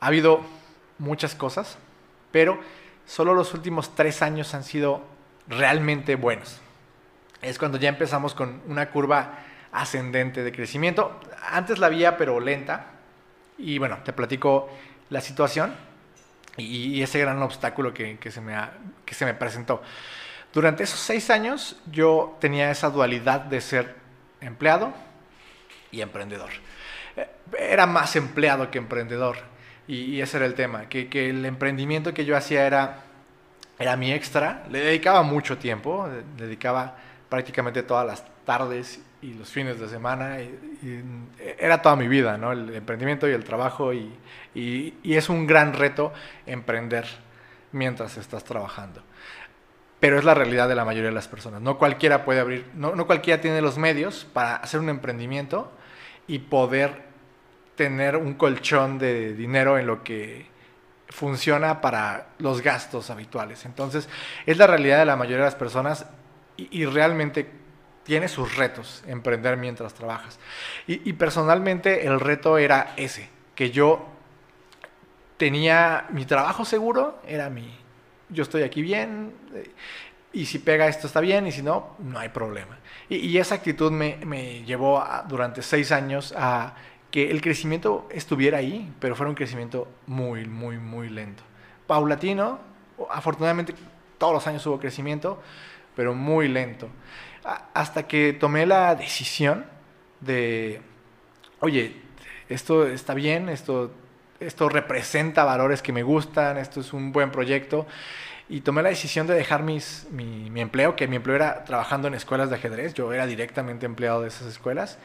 [0.00, 0.40] ha habido
[0.98, 1.78] muchas cosas,
[2.30, 2.58] pero
[3.06, 5.02] solo los últimos tres años han sido
[5.48, 6.60] realmente buenos.
[7.42, 9.38] Es cuando ya empezamos con una curva
[9.72, 11.20] ascendente de crecimiento.
[11.50, 12.86] Antes la había, pero lenta.
[13.58, 14.68] Y bueno, te platico
[15.10, 15.74] la situación
[16.56, 18.56] y, ese gran obstáculo que, se me
[19.04, 19.82] que se me presentó.
[20.52, 23.96] Durante esos seis años yo tenía esa dualidad de ser
[24.40, 24.94] empleado
[25.90, 26.50] y emprendedor.
[27.16, 29.36] Eh, era más empleado que emprendedor
[29.86, 33.04] y, ese era el tema, que, que, el emprendimiento que yo hacía era,
[33.78, 36.96] era mi extra, le dedicaba mucho tiempo, dedicaba
[37.28, 41.02] prácticamente todas las tardes y los fines de semana, y,
[41.58, 42.52] era toda mi vida, ¿no?
[42.52, 44.12] El emprendimiento y el trabajo, y,
[44.54, 46.12] y, es un gran reto
[46.46, 47.06] emprender
[47.72, 49.02] mientras estás trabajando.
[49.98, 51.60] Pero es la realidad de la mayoría de las personas.
[51.60, 55.72] No cualquiera puede abrir, no, no cualquiera tiene los medios para hacer un emprendimiento
[56.28, 57.06] y poder
[57.74, 60.46] tener un colchón de dinero en lo que
[61.08, 63.64] funciona para los gastos habituales.
[63.64, 64.08] Entonces,
[64.44, 66.06] es la realidad de la mayoría de las personas
[66.56, 67.50] y, realmente
[68.06, 70.38] tiene sus retos emprender mientras trabajas.
[70.86, 74.06] Y, personalmente el reto era ese, que yo
[75.36, 77.68] tenía mi trabajo seguro, era mi,
[78.28, 79.34] yo estoy aquí bien,
[80.32, 82.78] y si pega esto está bien, y si no, no hay problema.
[83.08, 86.76] Y, esa actitud me, me llevó durante seis años a
[87.10, 91.42] que el crecimiento estuviera ahí, pero fuera un crecimiento muy, muy, muy lento.
[91.88, 92.60] Paulatino,
[93.10, 93.74] afortunadamente
[94.16, 95.42] todos los años hubo crecimiento,
[95.96, 96.88] pero muy lento.
[97.74, 99.66] Hasta que tomé la decisión
[100.20, 100.80] de,
[101.60, 101.96] oye,
[102.48, 103.92] esto está bien, esto,
[104.40, 107.86] esto representa valores que me gustan, esto es un buen proyecto
[108.48, 112.06] y tomé la decisión de dejar mis, mi, mi, empleo, que mi empleo era trabajando
[112.06, 114.98] en escuelas de ajedrez, yo era directamente empleado de esas escuelas,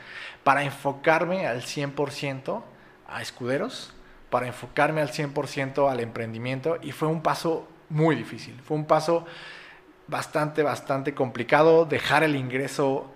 [0.43, 2.62] para enfocarme al 100%
[3.08, 3.93] a escuderos,
[4.30, 6.77] para enfocarme al 100% al emprendimiento.
[6.84, 9.25] Y fue un paso muy difícil, fue un paso
[10.12, 13.10] bastante, bastante complicado, dejar el ingreso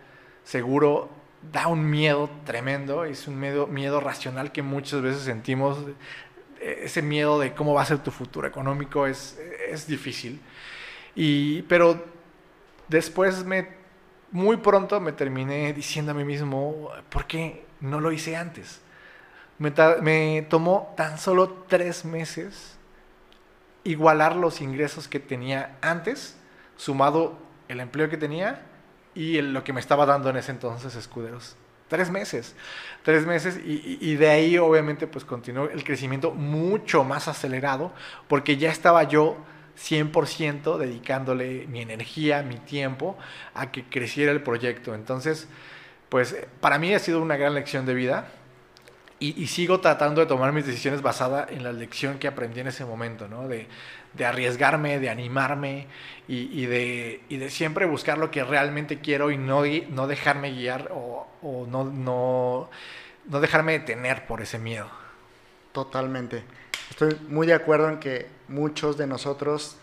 [0.43, 1.09] seguro
[1.51, 5.77] da un miedo tremendo, es un miedo, miedo racional que muchas veces sentimos
[6.59, 9.37] ese miedo de cómo va a ser tu futuro económico es,
[9.69, 10.41] es difícil.
[11.13, 12.03] Y, pero
[12.87, 13.67] después me,
[14.31, 18.81] muy pronto me terminé diciendo a mí mismo, ¿por qué no lo hice antes?
[19.59, 22.77] Me, me tomó tan solo tres meses
[23.83, 26.37] igualar los ingresos que tenía antes,
[26.77, 28.61] sumado el empleo que tenía
[29.13, 31.55] y lo que me estaba dando en ese entonces escuderos.
[31.87, 32.55] Tres meses,
[33.03, 37.93] tres meses y, de ahí obviamente pues continuó el crecimiento mucho más acelerado
[38.27, 39.37] porque ya estaba yo
[39.77, 43.17] 100% dedicándole mi energía, mi tiempo
[43.53, 44.95] a que creciera el proyecto.
[44.95, 45.47] Entonces,
[46.09, 48.29] pues para mí ha sido una gran lección de vida
[49.19, 52.83] y, sigo tratando de tomar mis decisiones basada en la lección que aprendí en ese
[52.83, 53.47] momento, ¿no?
[53.47, 53.67] De,
[54.15, 55.87] de arriesgarme, de animarme
[56.27, 59.61] y, de, y, de, siempre buscar lo que realmente quiero y no,
[60.07, 62.69] dejarme guiar o, o no, no,
[63.25, 64.87] no dejarme detener por ese miedo.
[65.71, 66.43] Totalmente.
[66.89, 69.77] Estoy muy de acuerdo en que muchos de nosotros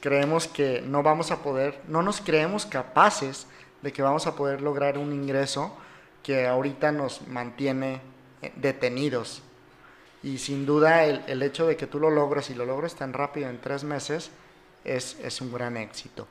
[0.00, 3.46] creemos que no vamos a poder, no nos creemos capaces
[3.82, 5.76] de que vamos a poder lograr un ingreso
[6.22, 8.00] que ahorita nos mantiene
[8.42, 9.42] eh, detenidos
[10.26, 13.48] y sin duda el, hecho de que tú lo logres y lo logres tan rápido
[13.48, 14.32] en tres meses
[14.82, 16.26] es, es un gran éxito.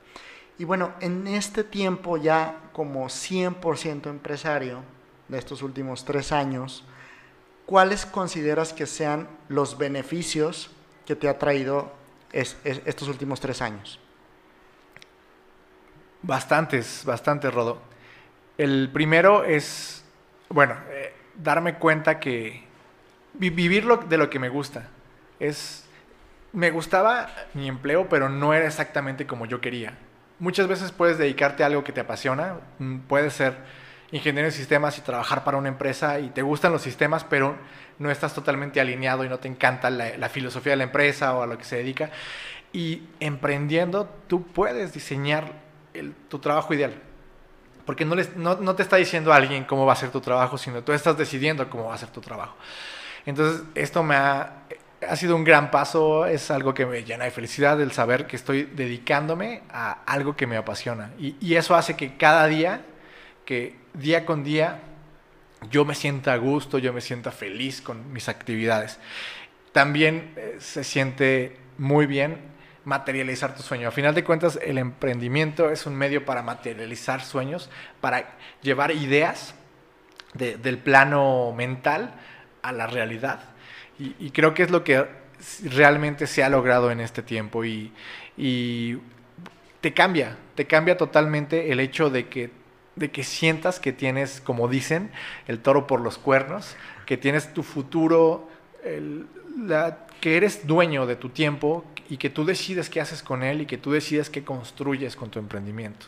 [0.57, 4.81] Y bueno, en este tiempo ya como 100% empresario
[5.29, 6.83] de estos últimos tres años,
[7.65, 10.71] ¿cuáles consideras que sean los beneficios
[11.05, 11.89] que te ha traído
[12.33, 14.01] estos últimos tres años?
[16.21, 17.79] Bastantes, bastantes, Rodo.
[18.57, 20.03] El primero es,
[20.49, 22.65] bueno, eh, darme cuenta que
[23.39, 24.89] vivir de lo que me gusta.
[25.39, 25.85] Es,
[26.53, 29.97] me gustaba mi empleo, pero no era exactamente como yo quería.
[30.39, 33.57] Muchas veces puedes dedicarte a algo que te apasiona, mm, puede ser
[34.11, 37.57] ingeniero de sistemas y trabajar para una empresa y te gustan los sistemas, pero
[37.99, 41.47] no estás totalmente alineado y no te encanta la, filosofía de la empresa o a
[41.47, 42.11] lo que se dedica.
[42.71, 45.53] Y emprendiendo, tú puedes diseñar
[46.27, 46.93] tu trabajo ideal.
[47.85, 50.83] Porque no, no, no, te está diciendo alguien cómo va a ser tu trabajo, sino
[50.83, 52.55] tú estás decidiendo cómo va a ser tu trabajo.
[53.25, 54.65] Entonces, esto me ha,
[55.07, 58.35] ha sido un gran paso, es algo que me llena de felicidad el saber que
[58.35, 61.11] estoy dedicándome a algo que me apasiona.
[61.17, 62.81] Y, eso hace que cada día,
[63.45, 64.79] que día con día,
[65.69, 68.99] yo me sienta a gusto, yo me sienta feliz con mis actividades.
[69.71, 72.37] También eh, se siente muy bien
[72.83, 73.87] materializar tu sueño.
[73.87, 79.55] A final de cuentas, el emprendimiento es un medio para materializar sueños, para llevar ideas
[80.33, 82.13] del plano mental
[82.65, 83.39] a la realidad.
[83.97, 85.05] Y, creo que es lo que
[85.63, 87.91] realmente se ha logrado en este tiempo y,
[89.81, 94.69] te cambia, te cambia totalmente el hecho de que de que sientas que tienes, como
[94.69, 95.11] dicen,
[95.47, 98.47] el toro por los cuernos, que tienes tu futuro,
[100.21, 103.65] que eres dueño de tu tiempo y que tú decides qué haces con él y
[103.65, 106.05] que tú decides qué construyes con tu emprendimiento.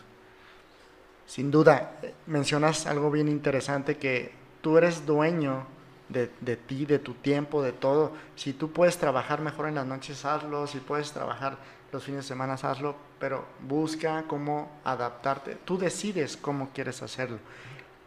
[1.25, 5.67] Sin duda, mencionas algo bien interesante, que tú eres dueño
[6.09, 8.13] de, de, ti, de tu tiempo, de todo.
[8.35, 10.67] Si tú puedes trabajar mejor en las noches, hazlo.
[10.67, 11.57] Si puedes trabajar
[11.91, 15.57] los fines de semana, hazlo pero busca cómo adaptarte.
[15.65, 17.39] Tú decides cómo quieres hacerlo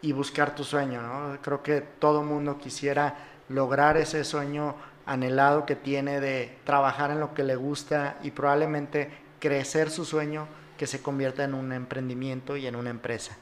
[0.02, 1.38] y buscar tu sueño, ¿no?
[1.42, 3.16] Creo que todo mundo quisiera
[3.48, 9.10] lograr ese sueño anhelado que tiene de trabajar en lo que le gusta y probablemente
[9.40, 10.46] crecer su sueño
[10.78, 13.36] que se convierta en un emprendimiento y en una empresa.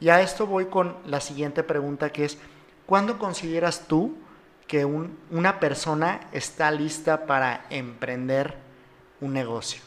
[0.00, 2.38] Y a esto voy con la siguiente pregunta que es,
[2.86, 4.16] ¿cuándo consideras tú
[4.66, 8.56] que una persona está lista para emprender
[9.20, 9.80] un negocio?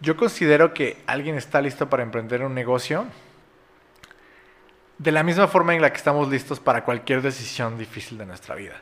[0.00, 3.06] Yo considero que alguien está listo para emprender un negocio
[4.98, 8.54] de la misma forma en la que estamos listos para cualquier decisión difícil de nuestra
[8.54, 8.80] vida.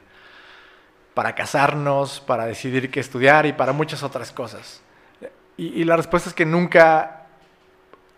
[1.14, 4.83] Para casarnos, para decidir qué estudiar y para muchas otras cosas.
[5.57, 7.26] Y, la respuesta es que nunca,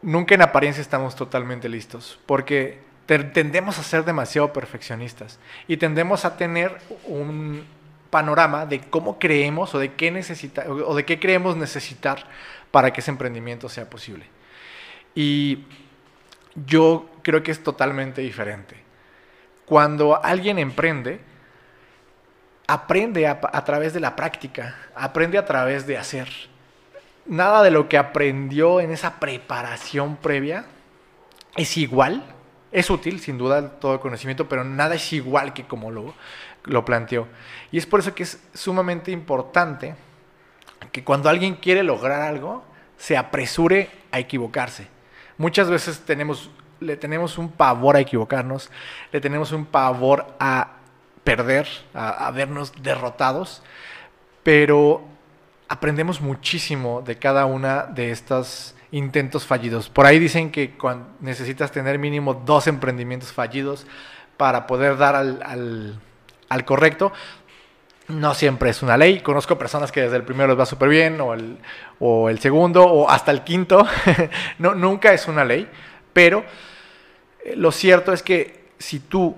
[0.00, 5.38] nunca en apariencia estamos totalmente listos, porque tendemos a ser demasiado perfeccionistas
[5.68, 7.64] y tendemos a tener un
[8.10, 12.26] panorama de cómo creemos o de qué necesita o de qué creemos necesitar
[12.70, 14.26] para que ese emprendimiento sea posible.
[15.14, 15.64] Y
[16.54, 18.76] yo creo que es totalmente diferente.
[19.64, 21.20] Cuando alguien emprende,
[22.66, 26.28] aprende a, través de la práctica, aprende a través de hacer.
[27.26, 30.64] Nada de lo que aprendió en esa preparación previa
[31.56, 32.24] es igual.
[32.72, 36.14] Es útil, sin duda, todo el conocimiento, pero nada es igual que como lo,
[36.64, 37.28] lo planteó.
[37.70, 39.94] Y es por eso que es sumamente importante
[40.90, 42.64] que cuando alguien quiere lograr algo,
[42.96, 44.86] se apresure a equivocarse.
[45.38, 48.70] Muchas veces tenemos, le tenemos un pavor a equivocarnos,
[49.12, 50.76] le tenemos un pavor a
[51.24, 53.62] perder, a, vernos derrotados,
[54.42, 55.02] pero
[55.68, 59.88] aprendemos muchísimo de cada una de estos intentos fallidos.
[59.88, 60.74] Por ahí dicen que
[61.20, 63.86] necesitas tener mínimo dos emprendimientos fallidos
[64.36, 66.00] para poder dar al,
[66.48, 67.12] al correcto
[68.08, 69.20] no siempre es una ley.
[69.20, 71.58] Conozco personas que desde el primero les va súper bien, o el,
[71.98, 73.86] o el, segundo, o hasta el quinto.
[74.58, 75.68] no, nunca es una ley.
[76.12, 76.44] Pero
[77.44, 79.36] eh, lo cierto es que si tú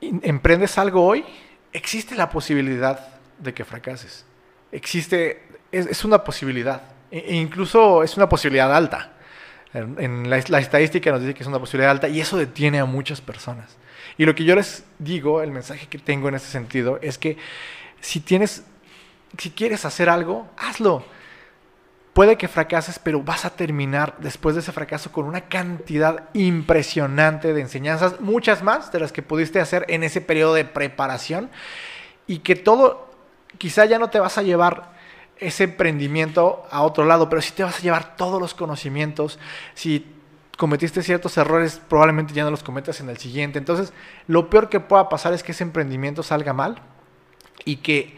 [0.00, 1.24] emprendes algo hoy,
[1.72, 4.24] existe la posibilidad de que fracases.
[4.72, 6.82] Existe, es, una posibilidad.
[7.12, 9.12] E, e, incluso es una posibilidad alta.
[9.74, 12.86] En, la, la estadística nos dice que es una posibilidad alta y eso detiene a
[12.86, 13.76] muchas personas.
[14.16, 17.36] Y lo que yo les digo, el mensaje que tengo en ese sentido, es que
[18.00, 18.64] si tienes,
[19.38, 21.04] si quieres hacer algo, hazlo.
[22.14, 27.54] Puede que fracases, pero vas a terminar después de ese fracaso con una cantidad impresionante
[27.54, 31.50] de enseñanzas, muchas más de las que pudiste hacer en ese periodo de preparación,
[32.26, 33.10] y que todo,
[33.56, 34.92] quizá ya no te vas a llevar
[35.38, 39.38] ese emprendimiento a otro lado, pero sí te vas a llevar todos los conocimientos,
[39.74, 40.06] si
[40.56, 43.58] cometiste ciertos errores, probablemente ya no los cometas en el siguiente.
[43.58, 43.92] Entonces,
[44.28, 46.76] lo peor que pueda pasar es que ese emprendimiento salga mal
[47.64, 48.16] y que,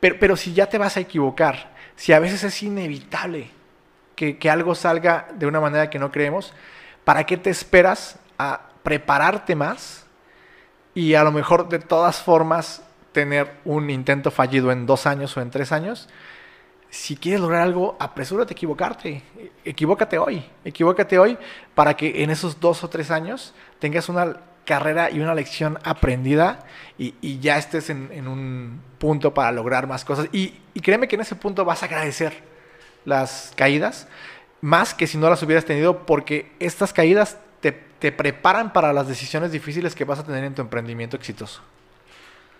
[0.00, 3.50] pero, si ya te vas a equivocar, si a veces es inevitable
[4.14, 6.52] que, que algo salga de una manera que no creemos,
[7.04, 10.04] ¿para qué te esperas a prepararte más
[10.94, 15.40] y a lo mejor de todas formas tener un intento fallido en dos años o
[15.40, 16.08] en tres años?
[16.96, 19.22] Si quieres lograr algo, apresúrate a equivocarte.
[19.64, 20.44] Equivócate hoy.
[20.64, 21.36] Equivócate hoy
[21.74, 26.64] para que en esos dos o tres años tengas una carrera y una lección aprendida
[26.98, 30.28] y, ya estés en, un punto para lograr más cosas.
[30.32, 32.32] Y, créeme que en ese punto vas a agradecer
[33.04, 34.08] las caídas
[34.60, 39.08] más que si no las hubieras tenido porque estas caídas te te preparan para las
[39.08, 41.62] decisiones difíciles que vas a tener en tu emprendimiento exitoso.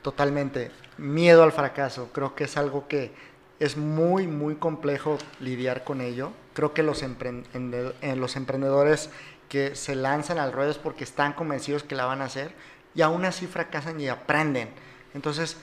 [0.02, 0.70] Totalmente.
[0.98, 2.10] Miedo al fracaso.
[2.12, 3.12] Creo que es algo que
[3.58, 6.32] es muy, muy complejo lidiar con ello.
[6.54, 9.10] Creo que los, emprendedores
[9.48, 12.52] que se lanzan al ruedo es porque están convencidos que la van a hacer
[12.94, 14.68] y aún así fracasan y aprenden.
[15.14, 15.56] Entonces,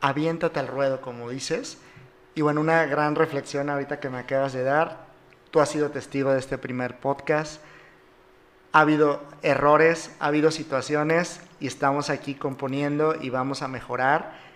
[0.00, 1.78] aviéntate al ruedo, como dices.
[2.34, 5.06] Y bueno, una gran reflexión ahorita que me acabas de dar.
[5.50, 7.62] Tú has sido testigo de este primer podcast.
[8.72, 14.49] Ha habido errores, ha habido situaciones y estamos aquí componiendo y vamos a mejorar.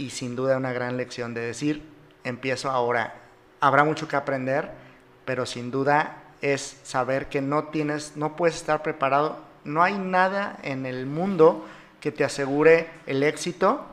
[0.00, 1.82] Y sin duda una gran lección de decir,
[2.24, 3.16] empiezo ahora.
[3.60, 4.70] Habrá mucho que aprender,
[5.26, 9.40] pero sin duda es saber que no tienes, no puedes estar preparado.
[9.62, 11.66] No hay nada en el mundo
[12.00, 13.84] que te asegure el éxito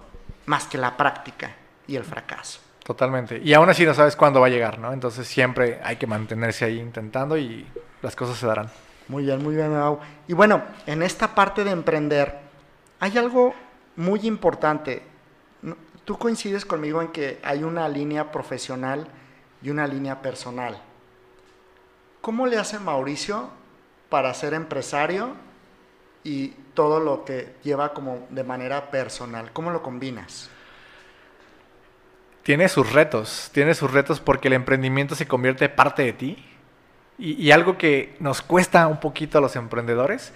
[0.45, 2.61] más que la práctica y el fracaso.
[2.85, 3.41] Totalmente.
[3.43, 4.93] Y aún así no sabes cuándo va a llegar, ¿no?
[4.93, 7.67] Entonces siempre hay que mantenerse ahí intentando y
[8.01, 8.69] las cosas se darán.
[9.09, 9.99] Muy bien, muy bien, Mau.
[10.25, 12.33] Y bueno, en esta parte de emprender,
[13.01, 13.53] hay algo
[13.97, 15.16] muy importante.
[16.07, 19.09] Tú coincides conmigo en que hay una línea profesional
[19.61, 20.81] y una línea personal.
[22.21, 23.49] ¿Cómo le hace Mauricio
[24.07, 25.33] para ser empresario
[26.23, 29.51] y todo lo que lleva como de manera personal?
[29.51, 30.49] ¿Cómo lo combinas?
[32.41, 36.45] Tiene sus retos, tiene sus retos porque el emprendimiento se convierte parte de ti
[37.17, 40.31] y, algo que nos cuesta un poquito a los emprendedores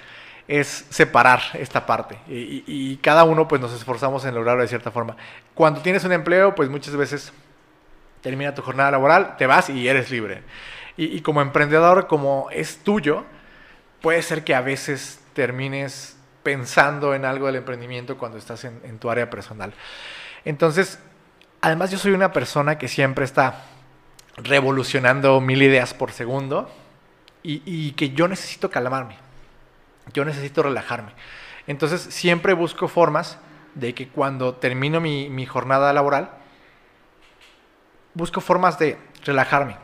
[0.52, 2.20] es separar esta parte.
[2.28, 5.16] Y, cada uno pues nos esforzamos en lograrlo de cierta forma.
[5.56, 7.32] Cuando tienes un empleo, pues muchas veces
[8.20, 10.43] termina tu jornada laboral, te vas y eres libre.
[10.97, 13.24] Y, como emprendedor, como es tuyo,
[14.02, 19.10] puede ser que a veces termines pensando en algo del emprendimiento cuando estás en, tu
[19.10, 19.74] área personal.
[20.43, 20.99] Entonces,
[21.62, 23.64] además yo soy una persona que siempre está
[24.36, 26.70] revolucionando mil ideas por segundo
[27.41, 29.16] y, que yo necesito calmarme,
[30.14, 31.12] yo necesito relajarme.
[31.68, 33.39] Entonces siempre busco formas
[33.76, 36.32] de que cuando termino mi, mi jornada laboral,
[38.14, 39.78] busco formas de relajarme.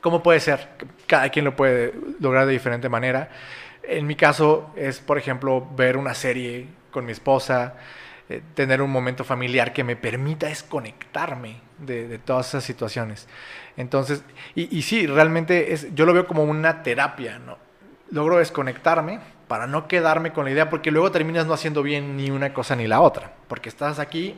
[0.00, 0.68] ¿Cómo puede ser?
[1.06, 3.30] Cada quien lo puede lograr de diferente manera.
[3.82, 7.74] En mi caso es, por ejemplo, ver una serie con mi esposa,
[8.28, 13.28] eh, tener un momento familiar que me permita desconectarme de, todas esas situaciones.
[13.76, 14.22] Entonces,
[14.54, 17.58] y, y, sí, realmente es, yo lo veo como una terapia, ¿no?
[18.10, 22.30] Logro desconectarme para no quedarme con la idea, porque luego terminas no haciendo bien ni
[22.30, 24.36] una cosa ni la otra, porque estás aquí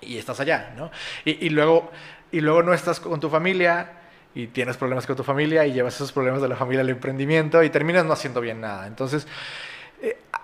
[0.00, 0.90] y estás allá, ¿no?
[1.24, 1.90] Y, luego,
[2.30, 3.92] y luego no estás con tu familia
[4.34, 7.62] y tienes problemas con tu familia y llevas esos problemas de la familia al emprendimiento
[7.62, 8.86] y terminas no haciendo bien nada.
[8.86, 9.26] Entonces,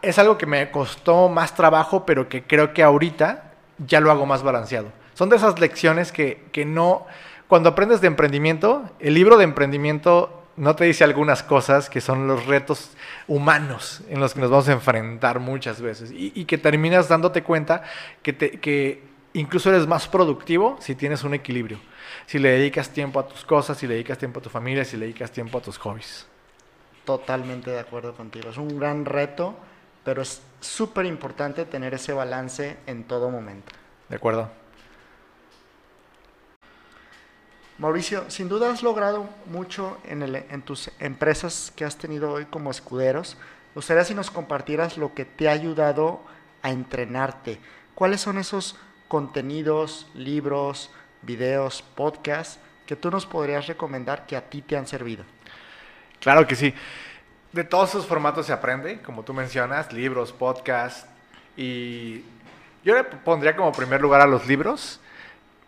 [0.02, 4.26] es algo que me costó más trabajo, pero que creo que ahorita ya lo hago
[4.26, 4.92] más balanceado.
[5.14, 7.06] Son de esas lecciones que, que no...
[7.48, 12.26] Cuando aprendes de emprendimiento, el libro de emprendimiento no te dice algunas cosas que son
[12.26, 12.90] los retos
[13.28, 17.82] humanos en los que nos vamos a enfrentar muchas veces y, que terminas dándote cuenta
[18.22, 19.02] que, te, que
[19.34, 21.78] incluso eres más productivo si tienes un equilibrio,
[22.26, 24.96] si le dedicas tiempo a tus cosas, si le dedicas tiempo a tu familia, si
[24.96, 26.26] le dedicas tiempo a tus hobbies.
[27.04, 28.50] Totalmente de acuerdo contigo.
[28.50, 29.54] Es un gran reto,
[30.04, 33.72] pero es súper importante tener ese balance en todo momento.
[34.08, 34.50] De acuerdo.
[37.78, 43.36] Mauricio, sin duda has logrado mucho en, tus empresas que has tenido hoy como escuderos.
[43.74, 46.22] Me gustaría si nos compartieras lo que te ha ayudado
[46.62, 47.60] a entrenarte.
[47.94, 48.76] ¿Cuáles son esos
[49.08, 55.24] contenidos, libros, videos, podcasts que tú nos podrías recomendar que a ti te han servido?
[56.18, 56.72] Claro que sí.
[57.52, 61.06] De todos esos formatos se aprende, como tú mencionas, libros, podcasts.
[61.58, 62.24] Y
[62.84, 64.98] yo le pondría como primer lugar a los libros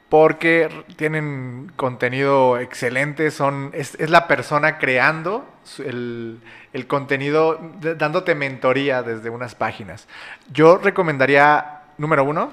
[0.08, 5.46] porque tienen contenido excelente, son, es, la persona creando
[5.78, 6.40] el,
[6.72, 7.60] el, contenido,
[7.96, 10.08] dándote mentoría desde unas páginas.
[10.50, 12.52] Yo recomendaría, número uno,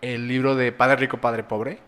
[0.00, 1.78] el libro de Padre Rico, Padre Pobre.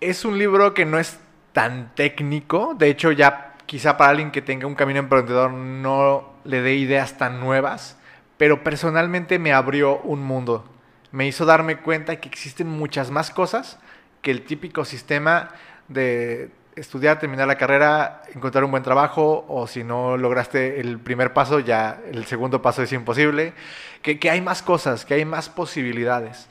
[0.00, 1.18] Es un libro que no es
[1.52, 6.62] tan técnico, de hecho ya quizá para alguien que tenga un camino emprendedor no le
[6.62, 7.98] dé ideas tan nuevas,
[8.36, 10.64] pero personalmente me abrió un mundo.
[11.12, 13.78] Me hizo darme cuenta que existen muchas más cosas
[14.22, 15.50] que el típico sistema
[15.88, 21.32] de estudiar, terminar la carrera, encontrar un buen trabajo, o si no lograste el primer
[21.32, 23.54] paso, ya el segundo paso es imposible.
[24.02, 26.48] Que, que hay más cosas, que hay más posibilidades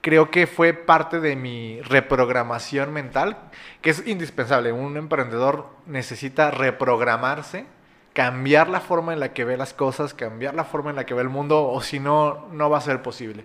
[0.00, 3.36] creo que fue parte de mi reprogramación mental,
[3.82, 4.72] que es indispensable.
[4.72, 7.66] Un emprendedor necesita reprogramarse,
[8.12, 11.14] cambiar la forma en la que ve las cosas, cambiar la forma en la que
[11.14, 13.44] ve el mundo, o si no, no va a ser posible.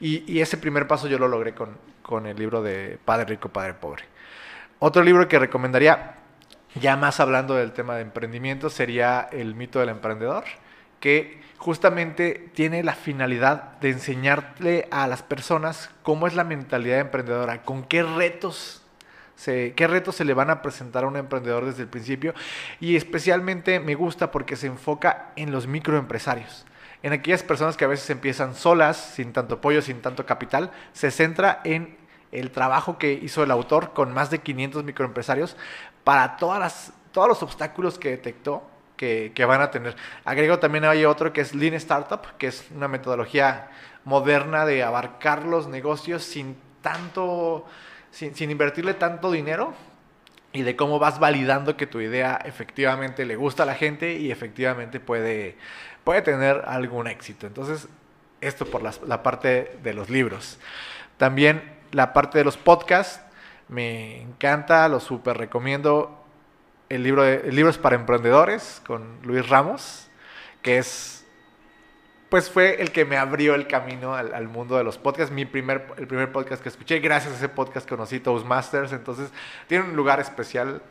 [0.00, 3.74] Y, ese primer paso yo lo logré con, con, el libro de Padre Rico, Padre
[3.74, 4.04] Pobre.
[4.78, 6.14] Otro libro que recomendaría,
[6.74, 10.44] ya más hablando del tema de emprendimiento, sería el mito del emprendedor,
[11.00, 17.62] que justamente tiene la finalidad de enseñarle a las personas cómo es la mentalidad emprendedora,
[17.62, 18.82] con qué retos
[19.36, 22.34] se, qué retos se le van a presentar a un emprendedor desde el principio.
[22.78, 26.66] Y especialmente me gusta porque se enfoca en los microempresarios.
[27.02, 31.10] En aquellas personas que a veces empiezan solas, sin tanto apoyo, sin tanto capital, se
[31.10, 31.96] centra en
[32.32, 35.56] el trabajo que hizo el autor con más de 500 microempresarios
[36.04, 38.62] para todas todos los obstáculos que detectó
[38.96, 39.96] que, que, van a tener.
[40.24, 43.70] Agrego también hay otro que es Lean Startup, que es una metodología
[44.04, 47.66] moderna de abarcar los negocios sin tanto,
[48.10, 49.74] sin, sin invertirle tanto dinero
[50.52, 54.30] y de cómo vas validando que tu idea efectivamente le gusta a la gente y
[54.30, 55.56] efectivamente puede,
[56.10, 57.46] puede tener algún éxito.
[57.46, 57.86] Entonces,
[58.40, 60.58] esto por la, parte de los libros.
[61.18, 63.20] También la parte de los podcasts,
[63.68, 66.20] me encanta, lo súper recomiendo.
[66.88, 70.08] El libro, de, el es para emprendedores con Luis Ramos,
[70.62, 71.24] que es,
[72.28, 75.32] pues fue el que me abrió el camino al, al, mundo de los podcasts.
[75.32, 79.30] Mi primer, el primer podcast que escuché, gracias a ese podcast conocí Toastmasters, entonces
[79.68, 80.82] tiene un lugar especial.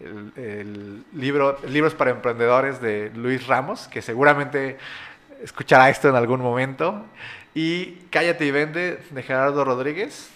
[0.00, 4.78] El, libro, el libro es para emprendedores de Luis Ramos, que seguramente
[5.42, 7.04] escuchará esto en algún momento.
[7.54, 10.30] Y Cállate y Vende de Gerardo Rodríguez.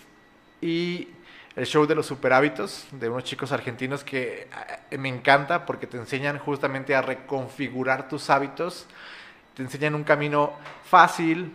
[0.60, 1.08] Y
[1.54, 4.48] el show de los super hábitos de unos chicos argentinos que
[4.90, 8.86] eh, me encanta porque te enseñan justamente a reconfigurar tus hábitos,
[9.54, 10.54] te enseñan un camino
[10.84, 11.52] fácil,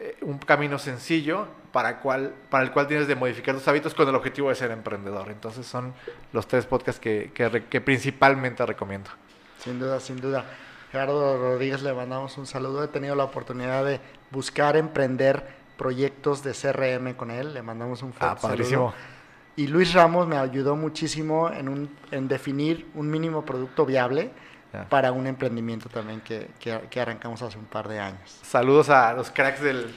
[0.00, 4.08] eh, un camino sencillo para, cual, para el cual tienes de modificar tus hábitos con
[4.08, 5.28] el objetivo de ser emprendedor.
[5.30, 5.92] Entonces son
[6.32, 9.10] los tres podcasts que, que, que principalmente recomiendo.
[9.58, 10.44] Sin duda, sin duda.
[10.92, 12.84] Gerardo Rodríguez le mandamos un saludo.
[12.84, 15.44] He tenido la oportunidad de buscar emprender
[15.76, 17.52] proyectos de CRM con él.
[17.52, 18.92] Le mandamos un fuerte ah, padrísimo.
[18.92, 19.18] saludo.
[19.56, 24.30] Y Luis Ramos me ayudó muchísimo en, un, en definir un mínimo producto viable
[24.72, 24.88] yeah.
[24.88, 28.40] para un emprendimiento también que, que, que, arrancamos hace un par de años.
[28.42, 29.94] Saludos a los cracks del,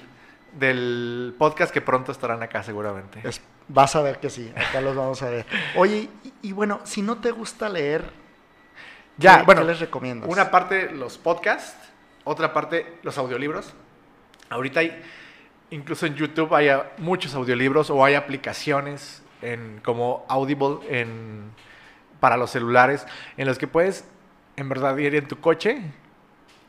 [0.59, 3.21] del podcast que pronto estarán acá seguramente.
[3.23, 5.45] Es, vas a ver que sí, acá los vamos a ver.
[5.75, 8.03] Oye, y, y bueno, si no te gusta leer,
[9.17, 10.29] ya, ¿qué, bueno, ¿qué les recomiendas?
[10.29, 11.75] Una parte los podcasts,
[12.23, 13.73] otra parte los audiolibros.
[14.49, 15.01] Ahorita hay,
[15.69, 21.51] incluso en YouTube hay muchos audiolibros o hay aplicaciones en, como Audible en,
[22.19, 23.05] para los celulares,
[23.37, 24.05] en los que puedes
[24.61, 25.81] en verdad ir en tu coche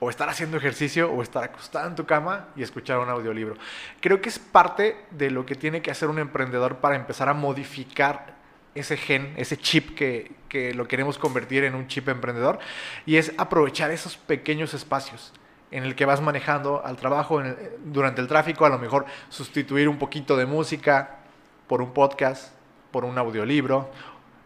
[0.01, 3.55] o estar haciendo ejercicio o estar acostado en tu cama y escuchar un audiolibro.
[4.01, 7.35] Creo que es parte de lo que tiene que hacer un emprendedor para empezar a
[7.35, 8.35] modificar
[8.75, 12.59] ese gen, ese chip que, que lo queremos convertir en un chip emprendedor
[13.07, 15.33] y es aprovechar esos pequeños espacios
[15.71, 17.43] en el que vas manejando al trabajo,
[17.85, 21.19] durante el tráfico, a lo mejor sustituir un poquito de música
[21.67, 22.53] por un podcast,
[22.91, 23.91] por un audiolibro,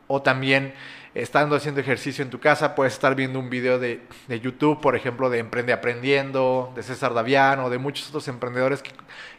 [0.07, 0.73] o también
[1.23, 4.95] estando haciendo ejercicio en tu casa, puedes estar viendo un video de, de YouTube, por
[4.95, 8.91] ejemplo, de Emprende Aprendiendo, de César Davián o de muchos otros emprendedores que,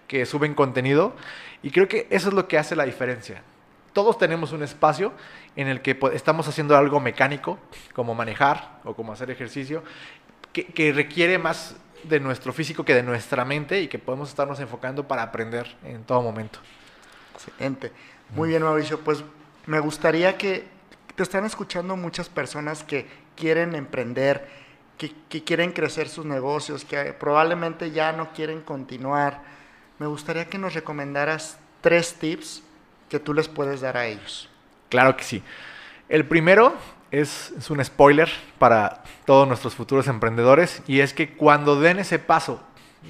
[0.07, 1.15] que suben contenido.
[1.61, 3.43] Y creo que eso es lo que hace la diferencia.
[3.93, 5.13] Todos tenemos un espacio
[5.55, 7.59] en el que estamos haciendo algo mecánico,
[7.93, 9.83] como manejar o como hacer ejercicio,
[10.53, 14.59] que, que requiere más de nuestro físico que de nuestra mente y que podemos estarnos
[14.59, 16.59] enfocando para aprender en todo momento.
[17.35, 17.91] Excelente.
[18.35, 18.99] Muy bien, Mauricio.
[18.99, 19.23] Pues
[19.67, 20.76] me gustaría que
[21.17, 24.47] te están escuchando muchas personas que quieren emprender,
[24.99, 25.11] que,
[25.43, 29.41] quieren crecer sus negocios, que probablemente ya no quieren continuar.
[29.97, 32.61] Me gustaría que nos recomendaras tres tips
[33.09, 34.47] que tú les puedes dar a ellos.
[34.89, 35.41] Claro que sí.
[36.07, 36.75] El primero
[37.09, 42.61] es un spoiler para todos nuestros futuros emprendedores y es que cuando den ese paso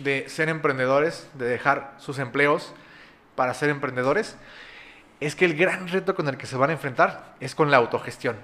[0.01, 2.73] de ser emprendedores, de dejar sus empleos
[3.35, 4.37] para ser emprendedores,
[5.19, 7.77] es que el gran reto con el que se van a enfrentar es con la
[7.77, 8.37] autogestión.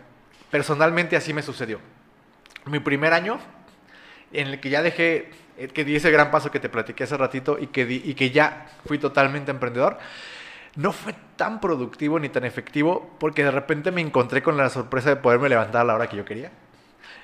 [0.50, 1.80] Personalmente así me sucedió.
[2.66, 3.40] Mi primer año,
[4.32, 7.18] en el que ya dejé, eh, que di ese gran paso que te platiqué hace
[7.18, 10.00] ratito y que, di, y que ya fui totalmente emprendedor,
[10.76, 15.10] no fue tan productivo ni tan efectivo porque de repente me encontré con la sorpresa
[15.10, 16.52] de poderme levantar a la hora que yo quería.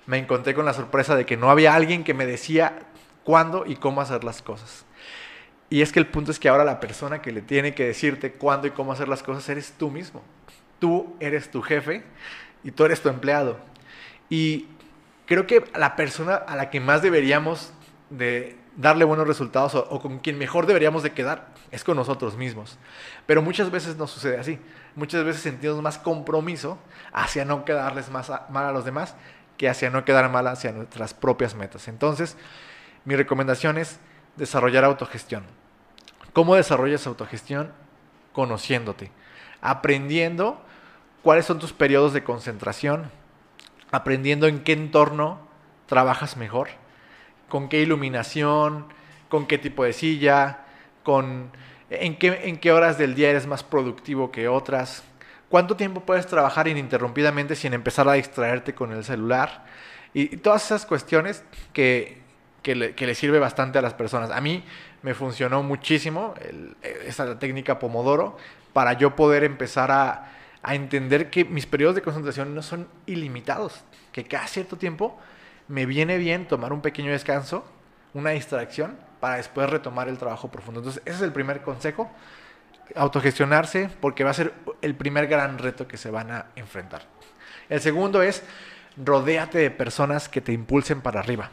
[0.05, 2.79] Me encontré con la sorpresa de que no había alguien que me decía
[3.23, 4.85] cuándo y cómo hacer las cosas.
[5.69, 8.31] Y es que el punto es que ahora la persona que le tiene que decirte
[8.31, 10.23] cuándo y cómo hacer las cosas eres tú mismo.
[10.79, 12.03] Tú eres tu jefe
[12.63, 13.57] y tú eres tu empleado.
[14.29, 14.67] Y
[15.25, 17.71] creo que la persona a la que más deberíamos
[18.09, 22.79] de darle buenos resultados o, con quien mejor deberíamos de quedar es con nosotros mismos.
[23.25, 24.59] Pero muchas veces no sucede así.
[24.95, 26.79] Muchas veces sentimos más compromiso
[27.13, 29.15] hacia no quedarles más mal a los demás
[29.57, 31.87] que hacia no quedar mal hacia nuestras propias metas.
[31.89, 32.37] Entonces,
[33.05, 33.99] mi recomendación es
[34.37, 35.43] desarrollar autogestión.
[36.33, 37.71] ¿Cómo desarrollas autogestión?
[38.33, 39.11] Conociéndote,
[39.61, 40.61] aprendiendo
[41.23, 43.11] cuáles son tus periodos de concentración,
[43.91, 45.39] aprendiendo en qué entorno
[45.87, 46.69] trabajas mejor,
[47.49, 48.85] con qué iluminación,
[49.27, 50.59] con qué tipo de silla,
[51.03, 51.51] con
[51.89, 55.03] en qué, en qué horas del día eres más productivo que otras,
[55.49, 59.65] cuánto tiempo puedes trabajar ininterrumpidamente sin empezar a distraerte con el celular
[60.13, 62.21] y, todas esas cuestiones que,
[62.61, 64.31] que, le, sirve bastante a las personas.
[64.31, 64.63] A mí
[65.01, 66.33] me funcionó muchísimo
[67.05, 68.37] esa técnica Pomodoro
[68.73, 70.31] para yo poder empezar a,
[70.61, 73.81] a entender que mis periodos de concentración no son ilimitados,
[74.11, 75.17] que cada cierto tiempo
[75.67, 77.63] me viene bien tomar un pequeño descanso,
[78.13, 80.79] una distracción, para después retomar el trabajo profundo.
[80.79, 82.09] Entonces, ese es el primer consejo,
[82.95, 87.03] autogestionarse, porque va a ser el primer gran reto que se van a enfrentar.
[87.69, 88.43] El segundo es,
[88.97, 91.51] rodéate de personas que te impulsen para arriba.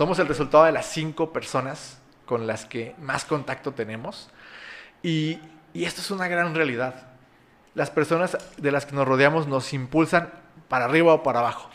[0.00, 4.30] Somos el resultado de las cinco personas con las que más contacto tenemos
[5.02, 5.38] y,
[5.74, 7.08] y esto es una gran realidad
[7.74, 10.32] las personas de las que nos rodeamos nos impulsan
[10.70, 11.68] para arriba o para abajo.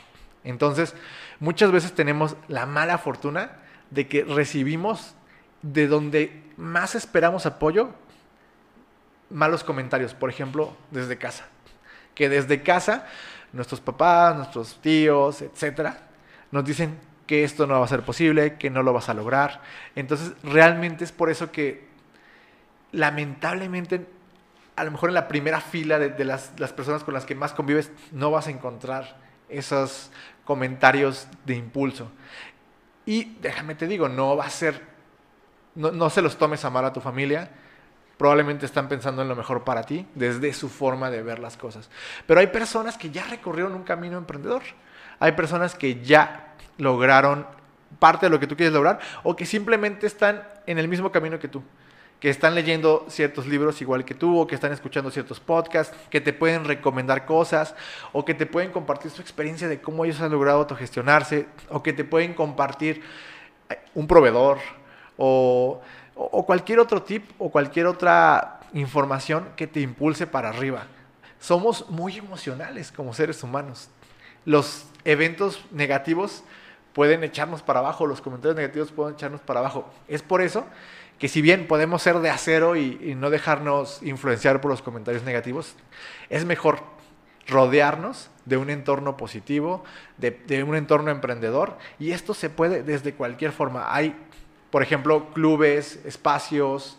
[0.44, 0.96] Entonces,
[1.40, 3.60] muchas veces tenemos la mala fortuna
[3.92, 5.14] de que recibimos
[5.62, 7.92] de donde más esperamos apoyo
[9.30, 11.46] malos comentarios, por ejemplo, desde casa.
[12.16, 13.06] Que desde casa
[13.54, 16.08] nuestros papás, nuestros tíos, etcétera,
[16.50, 16.98] nos dicen
[17.28, 19.62] que esto no va a ser posible, que no lo vas a lograr.
[19.96, 21.88] Entonces, realmente es por eso que
[22.92, 24.06] lamentablemente
[24.76, 27.92] a lo mejor en la primera fila de, las, personas con las que más convives
[28.12, 29.18] no vas a encontrar
[29.48, 30.12] esos
[30.44, 32.12] comentarios de impulso.
[33.06, 34.82] Y déjame te digo, no va a ser,
[35.76, 37.50] no, no se los tomes a mal a tu familia,
[38.18, 41.90] probablemente están pensando en lo mejor para ti desde su forma de ver las cosas.
[42.26, 44.64] Pero hay personas que ya recorrieron un camino emprendedor,
[45.20, 47.48] hay personas que ya lograron
[48.00, 51.40] parte de lo que tú quieres lograr o que simplemente están en el mismo camino
[51.40, 51.64] que tú
[52.20, 56.22] que están leyendo ciertos libros igual que tú, o que están escuchando ciertos podcasts, que
[56.22, 57.76] te pueden recomendar cosas,
[58.14, 61.94] o que te pueden compartir su experiencia de cómo ellos han logrado autogestionarse, o que
[61.94, 63.04] te pueden compartir
[63.70, 64.60] eh, un proveedor,
[65.18, 65.82] o,
[66.16, 70.88] o cualquier otro tip, o cualquier otra información que te impulse para arriba.
[71.40, 73.90] Somos muy emocionales como seres humanos.
[74.46, 76.44] Los eventos negativos
[76.96, 79.86] pueden echarnos para abajo, los comentarios negativos pueden echarnos para abajo.
[80.08, 80.66] Es por eso
[81.20, 85.76] que si bien podemos ser de acero y, no dejarnos influenciar por los comentarios negativos,
[86.30, 86.80] es mejor
[87.48, 89.84] rodearnos de un entorno positivo,
[90.18, 93.94] de, un entorno emprendedor, y esto se puede desde cualquier forma.
[93.94, 94.16] Hay,
[94.72, 96.98] por ejemplo, clubes, espacios,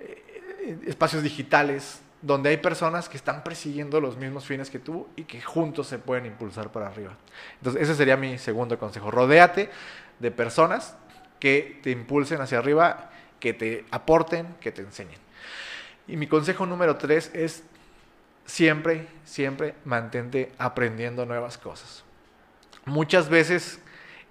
[0.00, 5.24] eh, espacios digitales, donde hay personas que están persiguiendo los mismos fines que tú y
[5.24, 7.16] que juntos se pueden impulsar para arriba.
[7.58, 9.10] Entonces, ese sería mi segundo consejo.
[9.10, 9.70] Rodéate
[10.18, 10.96] de personas
[11.38, 13.10] que te impulsen hacia arriba
[13.40, 15.18] que te aporten, que te enseñen.
[16.08, 17.62] Y mi consejo número tres es
[18.44, 22.04] siempre, siempre mantente aprendiendo nuevas cosas.
[22.84, 23.80] Muchas veces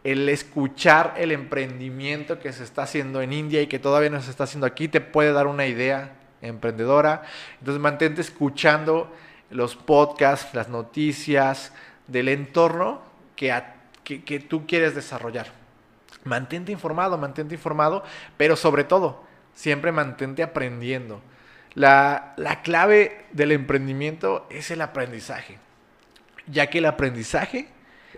[0.04, 4.30] el escuchar el emprendimiento que se está haciendo en India y que todavía no se
[4.30, 7.24] está haciendo aquí te puede dar una idea emprendedora.
[7.60, 9.12] Entonces mantente escuchando
[9.50, 11.72] los podcasts, las noticias
[12.08, 13.02] del entorno
[13.36, 13.54] que,
[14.04, 15.48] que, tú quieres desarrollar
[16.26, 18.04] mantente informado, mantente informado,
[18.36, 19.24] pero sobre todo,
[19.54, 21.22] siempre mantente aprendiendo.
[21.76, 25.60] La, la, clave del emprendimiento es el aprendizaje,
[26.48, 27.68] ya que el aprendizaje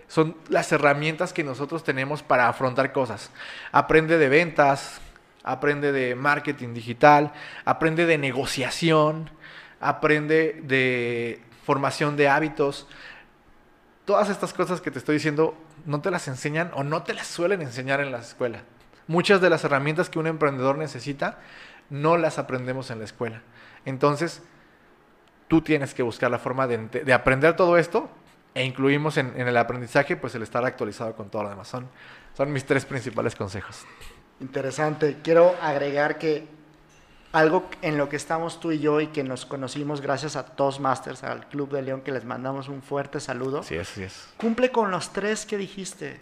[0.06, 3.30] son las herramientas que nosotros tenemos para afrontar cosas.
[3.72, 5.00] Aprende de ventas,
[5.48, 7.32] aprende de marketing digital,
[7.64, 9.30] aprende de negociación,
[9.80, 12.86] aprende de formación de hábitos.
[14.04, 17.26] Todas estas cosas que te estoy diciendo no te las enseñan o no te las
[17.26, 18.62] suelen enseñar en la escuela.
[19.06, 21.38] Muchas de las herramientas que un emprendedor necesita
[21.88, 23.40] no las aprendemos en la escuela.
[23.86, 24.42] Entonces,
[25.48, 28.10] tú tienes que buscar la forma de, aprender todo esto
[28.54, 31.68] e incluimos en, el aprendizaje pues el estar actualizado con todo lo demás.
[31.68, 31.88] Son,
[32.36, 33.86] son mis tres principales consejos.
[34.40, 35.18] Interesante.
[35.22, 36.46] Quiero agregar que
[37.32, 41.24] algo en lo que estamos tú y yo y que nos conocimos gracias a Toastmasters,
[41.24, 43.62] al Club de León, que les mandamos un fuerte saludo.
[43.62, 44.28] Sí, así es.
[44.36, 46.20] Cumple con los tres que dijiste.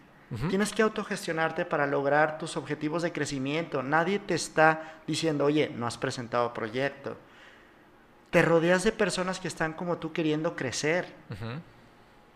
[0.50, 3.84] Tienes que autogestionarte para lograr tus objetivos de crecimiento.
[3.84, 7.16] Nadie te está diciendo, oye, no has presentado proyecto.
[8.30, 11.06] Te rodeas de personas que están como tú queriendo crecer.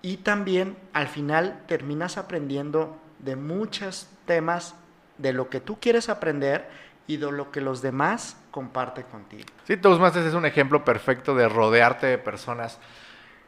[0.03, 4.77] Y también al final terminas aprendiendo de muchos temas
[5.21, 6.69] de lo que tú quieres aprender
[7.07, 9.45] y de lo que los demás comparten contigo.
[9.65, 12.79] Sí, Toastmasters es un ejemplo perfecto de rodearte de personas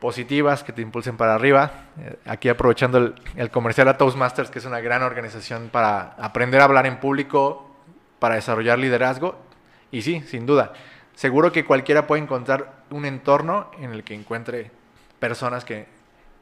[0.00, 1.84] positivas que te impulsen para arriba.
[1.98, 6.64] Eh, aquí aprovechando el, comercial a Toastmasters, que es una gran organización para aprender a
[6.64, 7.70] hablar en público,
[8.18, 9.38] para desarrollar liderazgo.
[9.92, 10.72] Y sí, sin duda,
[11.14, 14.72] seguro que cualquiera puede encontrar un entorno en el que encuentre
[15.20, 15.86] personas que,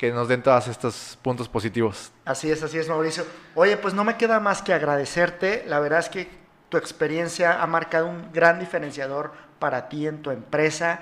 [0.00, 2.10] que nos den todos estos puntos positivos.
[2.24, 3.26] Así es, así es, Mauricio.
[3.54, 5.62] Oye, pues no me queda más que agradecerte.
[5.66, 6.26] La verdad es que
[6.70, 11.00] tu experiencia ha marcado un gran diferenciador para ti en tu empresa,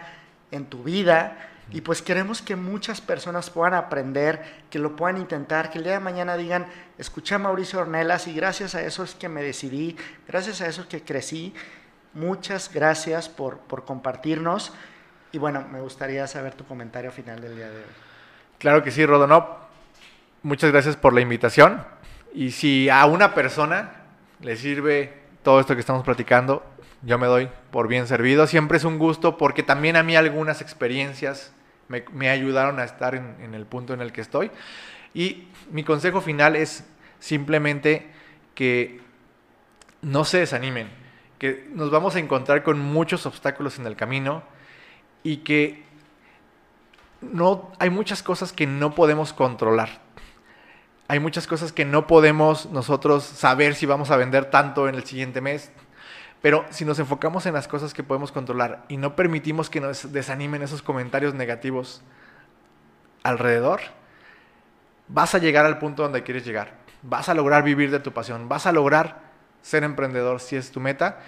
[0.51, 1.49] en tu vida.
[1.71, 5.93] Y pues queremos que muchas personas puedan aprender, que lo puedan intentar, que el día
[5.93, 6.67] de mañana digan,
[6.99, 9.97] escuché a Mauricio Ornelas y gracias a eso es que me decidí,
[10.27, 11.55] gracias a eso es que crecí.
[12.15, 14.73] Muchas gracias por, por compartirnos.
[15.31, 18.08] Y bueno, me gustaría saber tu comentario final del día de hoy.
[18.59, 19.57] Claro que sí, Rodonop.
[20.43, 21.85] Muchas gracias por la invitación.
[22.35, 23.93] Y si a una persona
[24.41, 26.65] le sirve todo esto que estamos platicando,
[27.03, 28.49] yo me doy por bien servido.
[28.49, 31.53] Siempre es un gusto porque también a mí algunas experiencias
[31.89, 34.51] me, ayudaron a estar en, el punto en el que estoy.
[35.15, 36.85] Y mi consejo final es
[37.21, 38.09] simplemente
[38.57, 39.01] que
[40.03, 40.89] no se desanimen,
[41.39, 44.43] que nos vamos a encontrar con muchos obstáculos en el camino
[45.23, 45.85] y que
[47.21, 50.01] no hay muchas cosas que no podemos controlar.
[51.09, 55.05] Hay muchas cosas que no podemos nosotros saber si vamos a vender tanto en el
[55.05, 55.73] siguiente mes.
[56.43, 60.13] Pero si nos enfocamos en las cosas que podemos controlar y no permitimos que nos
[60.13, 62.03] desanimen esos comentarios negativos
[63.23, 63.81] alrededor,
[65.09, 66.75] vas a llegar al punto donde quieres llegar.
[67.03, 68.49] Vas a lograr vivir de tu pasión.
[68.49, 69.29] Vas a lograr
[69.63, 71.21] ser emprendedor si es tu meta,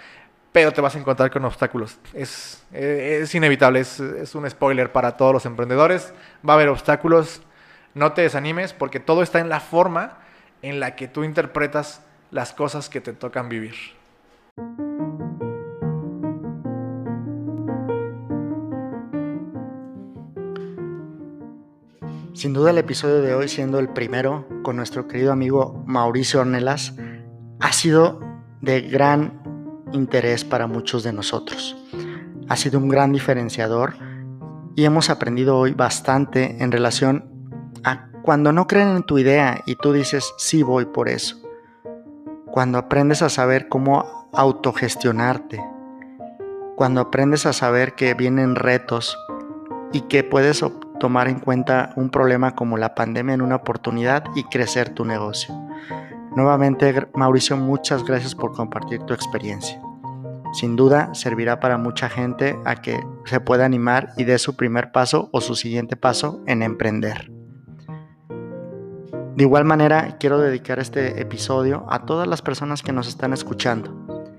[0.51, 1.97] pero te vas a encontrar con obstáculos.
[2.13, 6.13] Es, es inevitable, es, es un spoiler para todos los emprendedores.
[6.47, 7.41] Va a haber obstáculos.
[7.93, 10.17] No te desanimes porque todo está en la forma
[10.61, 13.75] en la que tú interpretas las cosas que te tocan vivir.
[22.33, 26.95] Sin duda el episodio de hoy, siendo el primero con nuestro querido amigo Mauricio Ornelas,
[27.59, 28.19] ha sido
[28.61, 29.40] de gran
[29.93, 31.75] interés para muchos de nosotros.
[32.49, 33.95] Ha sido un gran diferenciador
[34.75, 37.25] y hemos aprendido hoy bastante en relación
[37.83, 41.37] a cuando no creen en tu idea y tú dices, sí voy por eso.
[42.45, 45.63] Cuando aprendes a saber cómo autogestionarte.
[46.75, 49.17] Cuando aprendes a saber que vienen retos
[49.93, 50.63] y que puedes
[50.99, 55.53] tomar en cuenta un problema como la pandemia en una oportunidad y crecer tu negocio.
[56.35, 59.81] Nuevamente, Mauricio, muchas gracias por compartir tu experiencia.
[60.53, 64.93] Sin duda, servirá para mucha gente a que se pueda animar y dé su primer
[64.93, 67.31] paso o su siguiente paso en emprender.
[69.35, 74.29] De igual manera, quiero dedicar este episodio a todas las personas que nos están escuchando.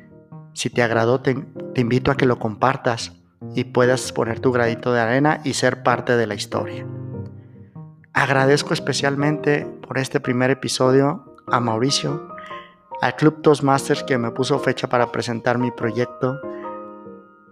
[0.54, 1.34] Si te agradó, te,
[1.74, 3.12] te invito a que lo compartas
[3.54, 6.86] y puedas poner tu gradito de arena y ser parte de la historia.
[8.14, 12.28] Agradezco especialmente por este primer episodio a Mauricio,
[13.00, 16.40] al Club Toastmasters que me puso fecha para presentar mi proyecto,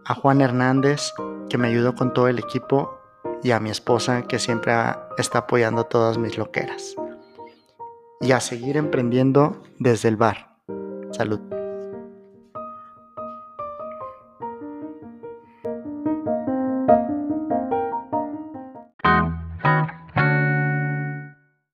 [0.04, 1.12] a Juan Hernández
[1.48, 2.98] que me ayudó con todo el equipo
[3.42, 4.72] y a mi esposa que siempre
[5.18, 6.94] está apoyando todas mis loqueras.
[8.20, 10.56] Y a seguir emprendiendo desde el bar.
[11.10, 11.59] Salud.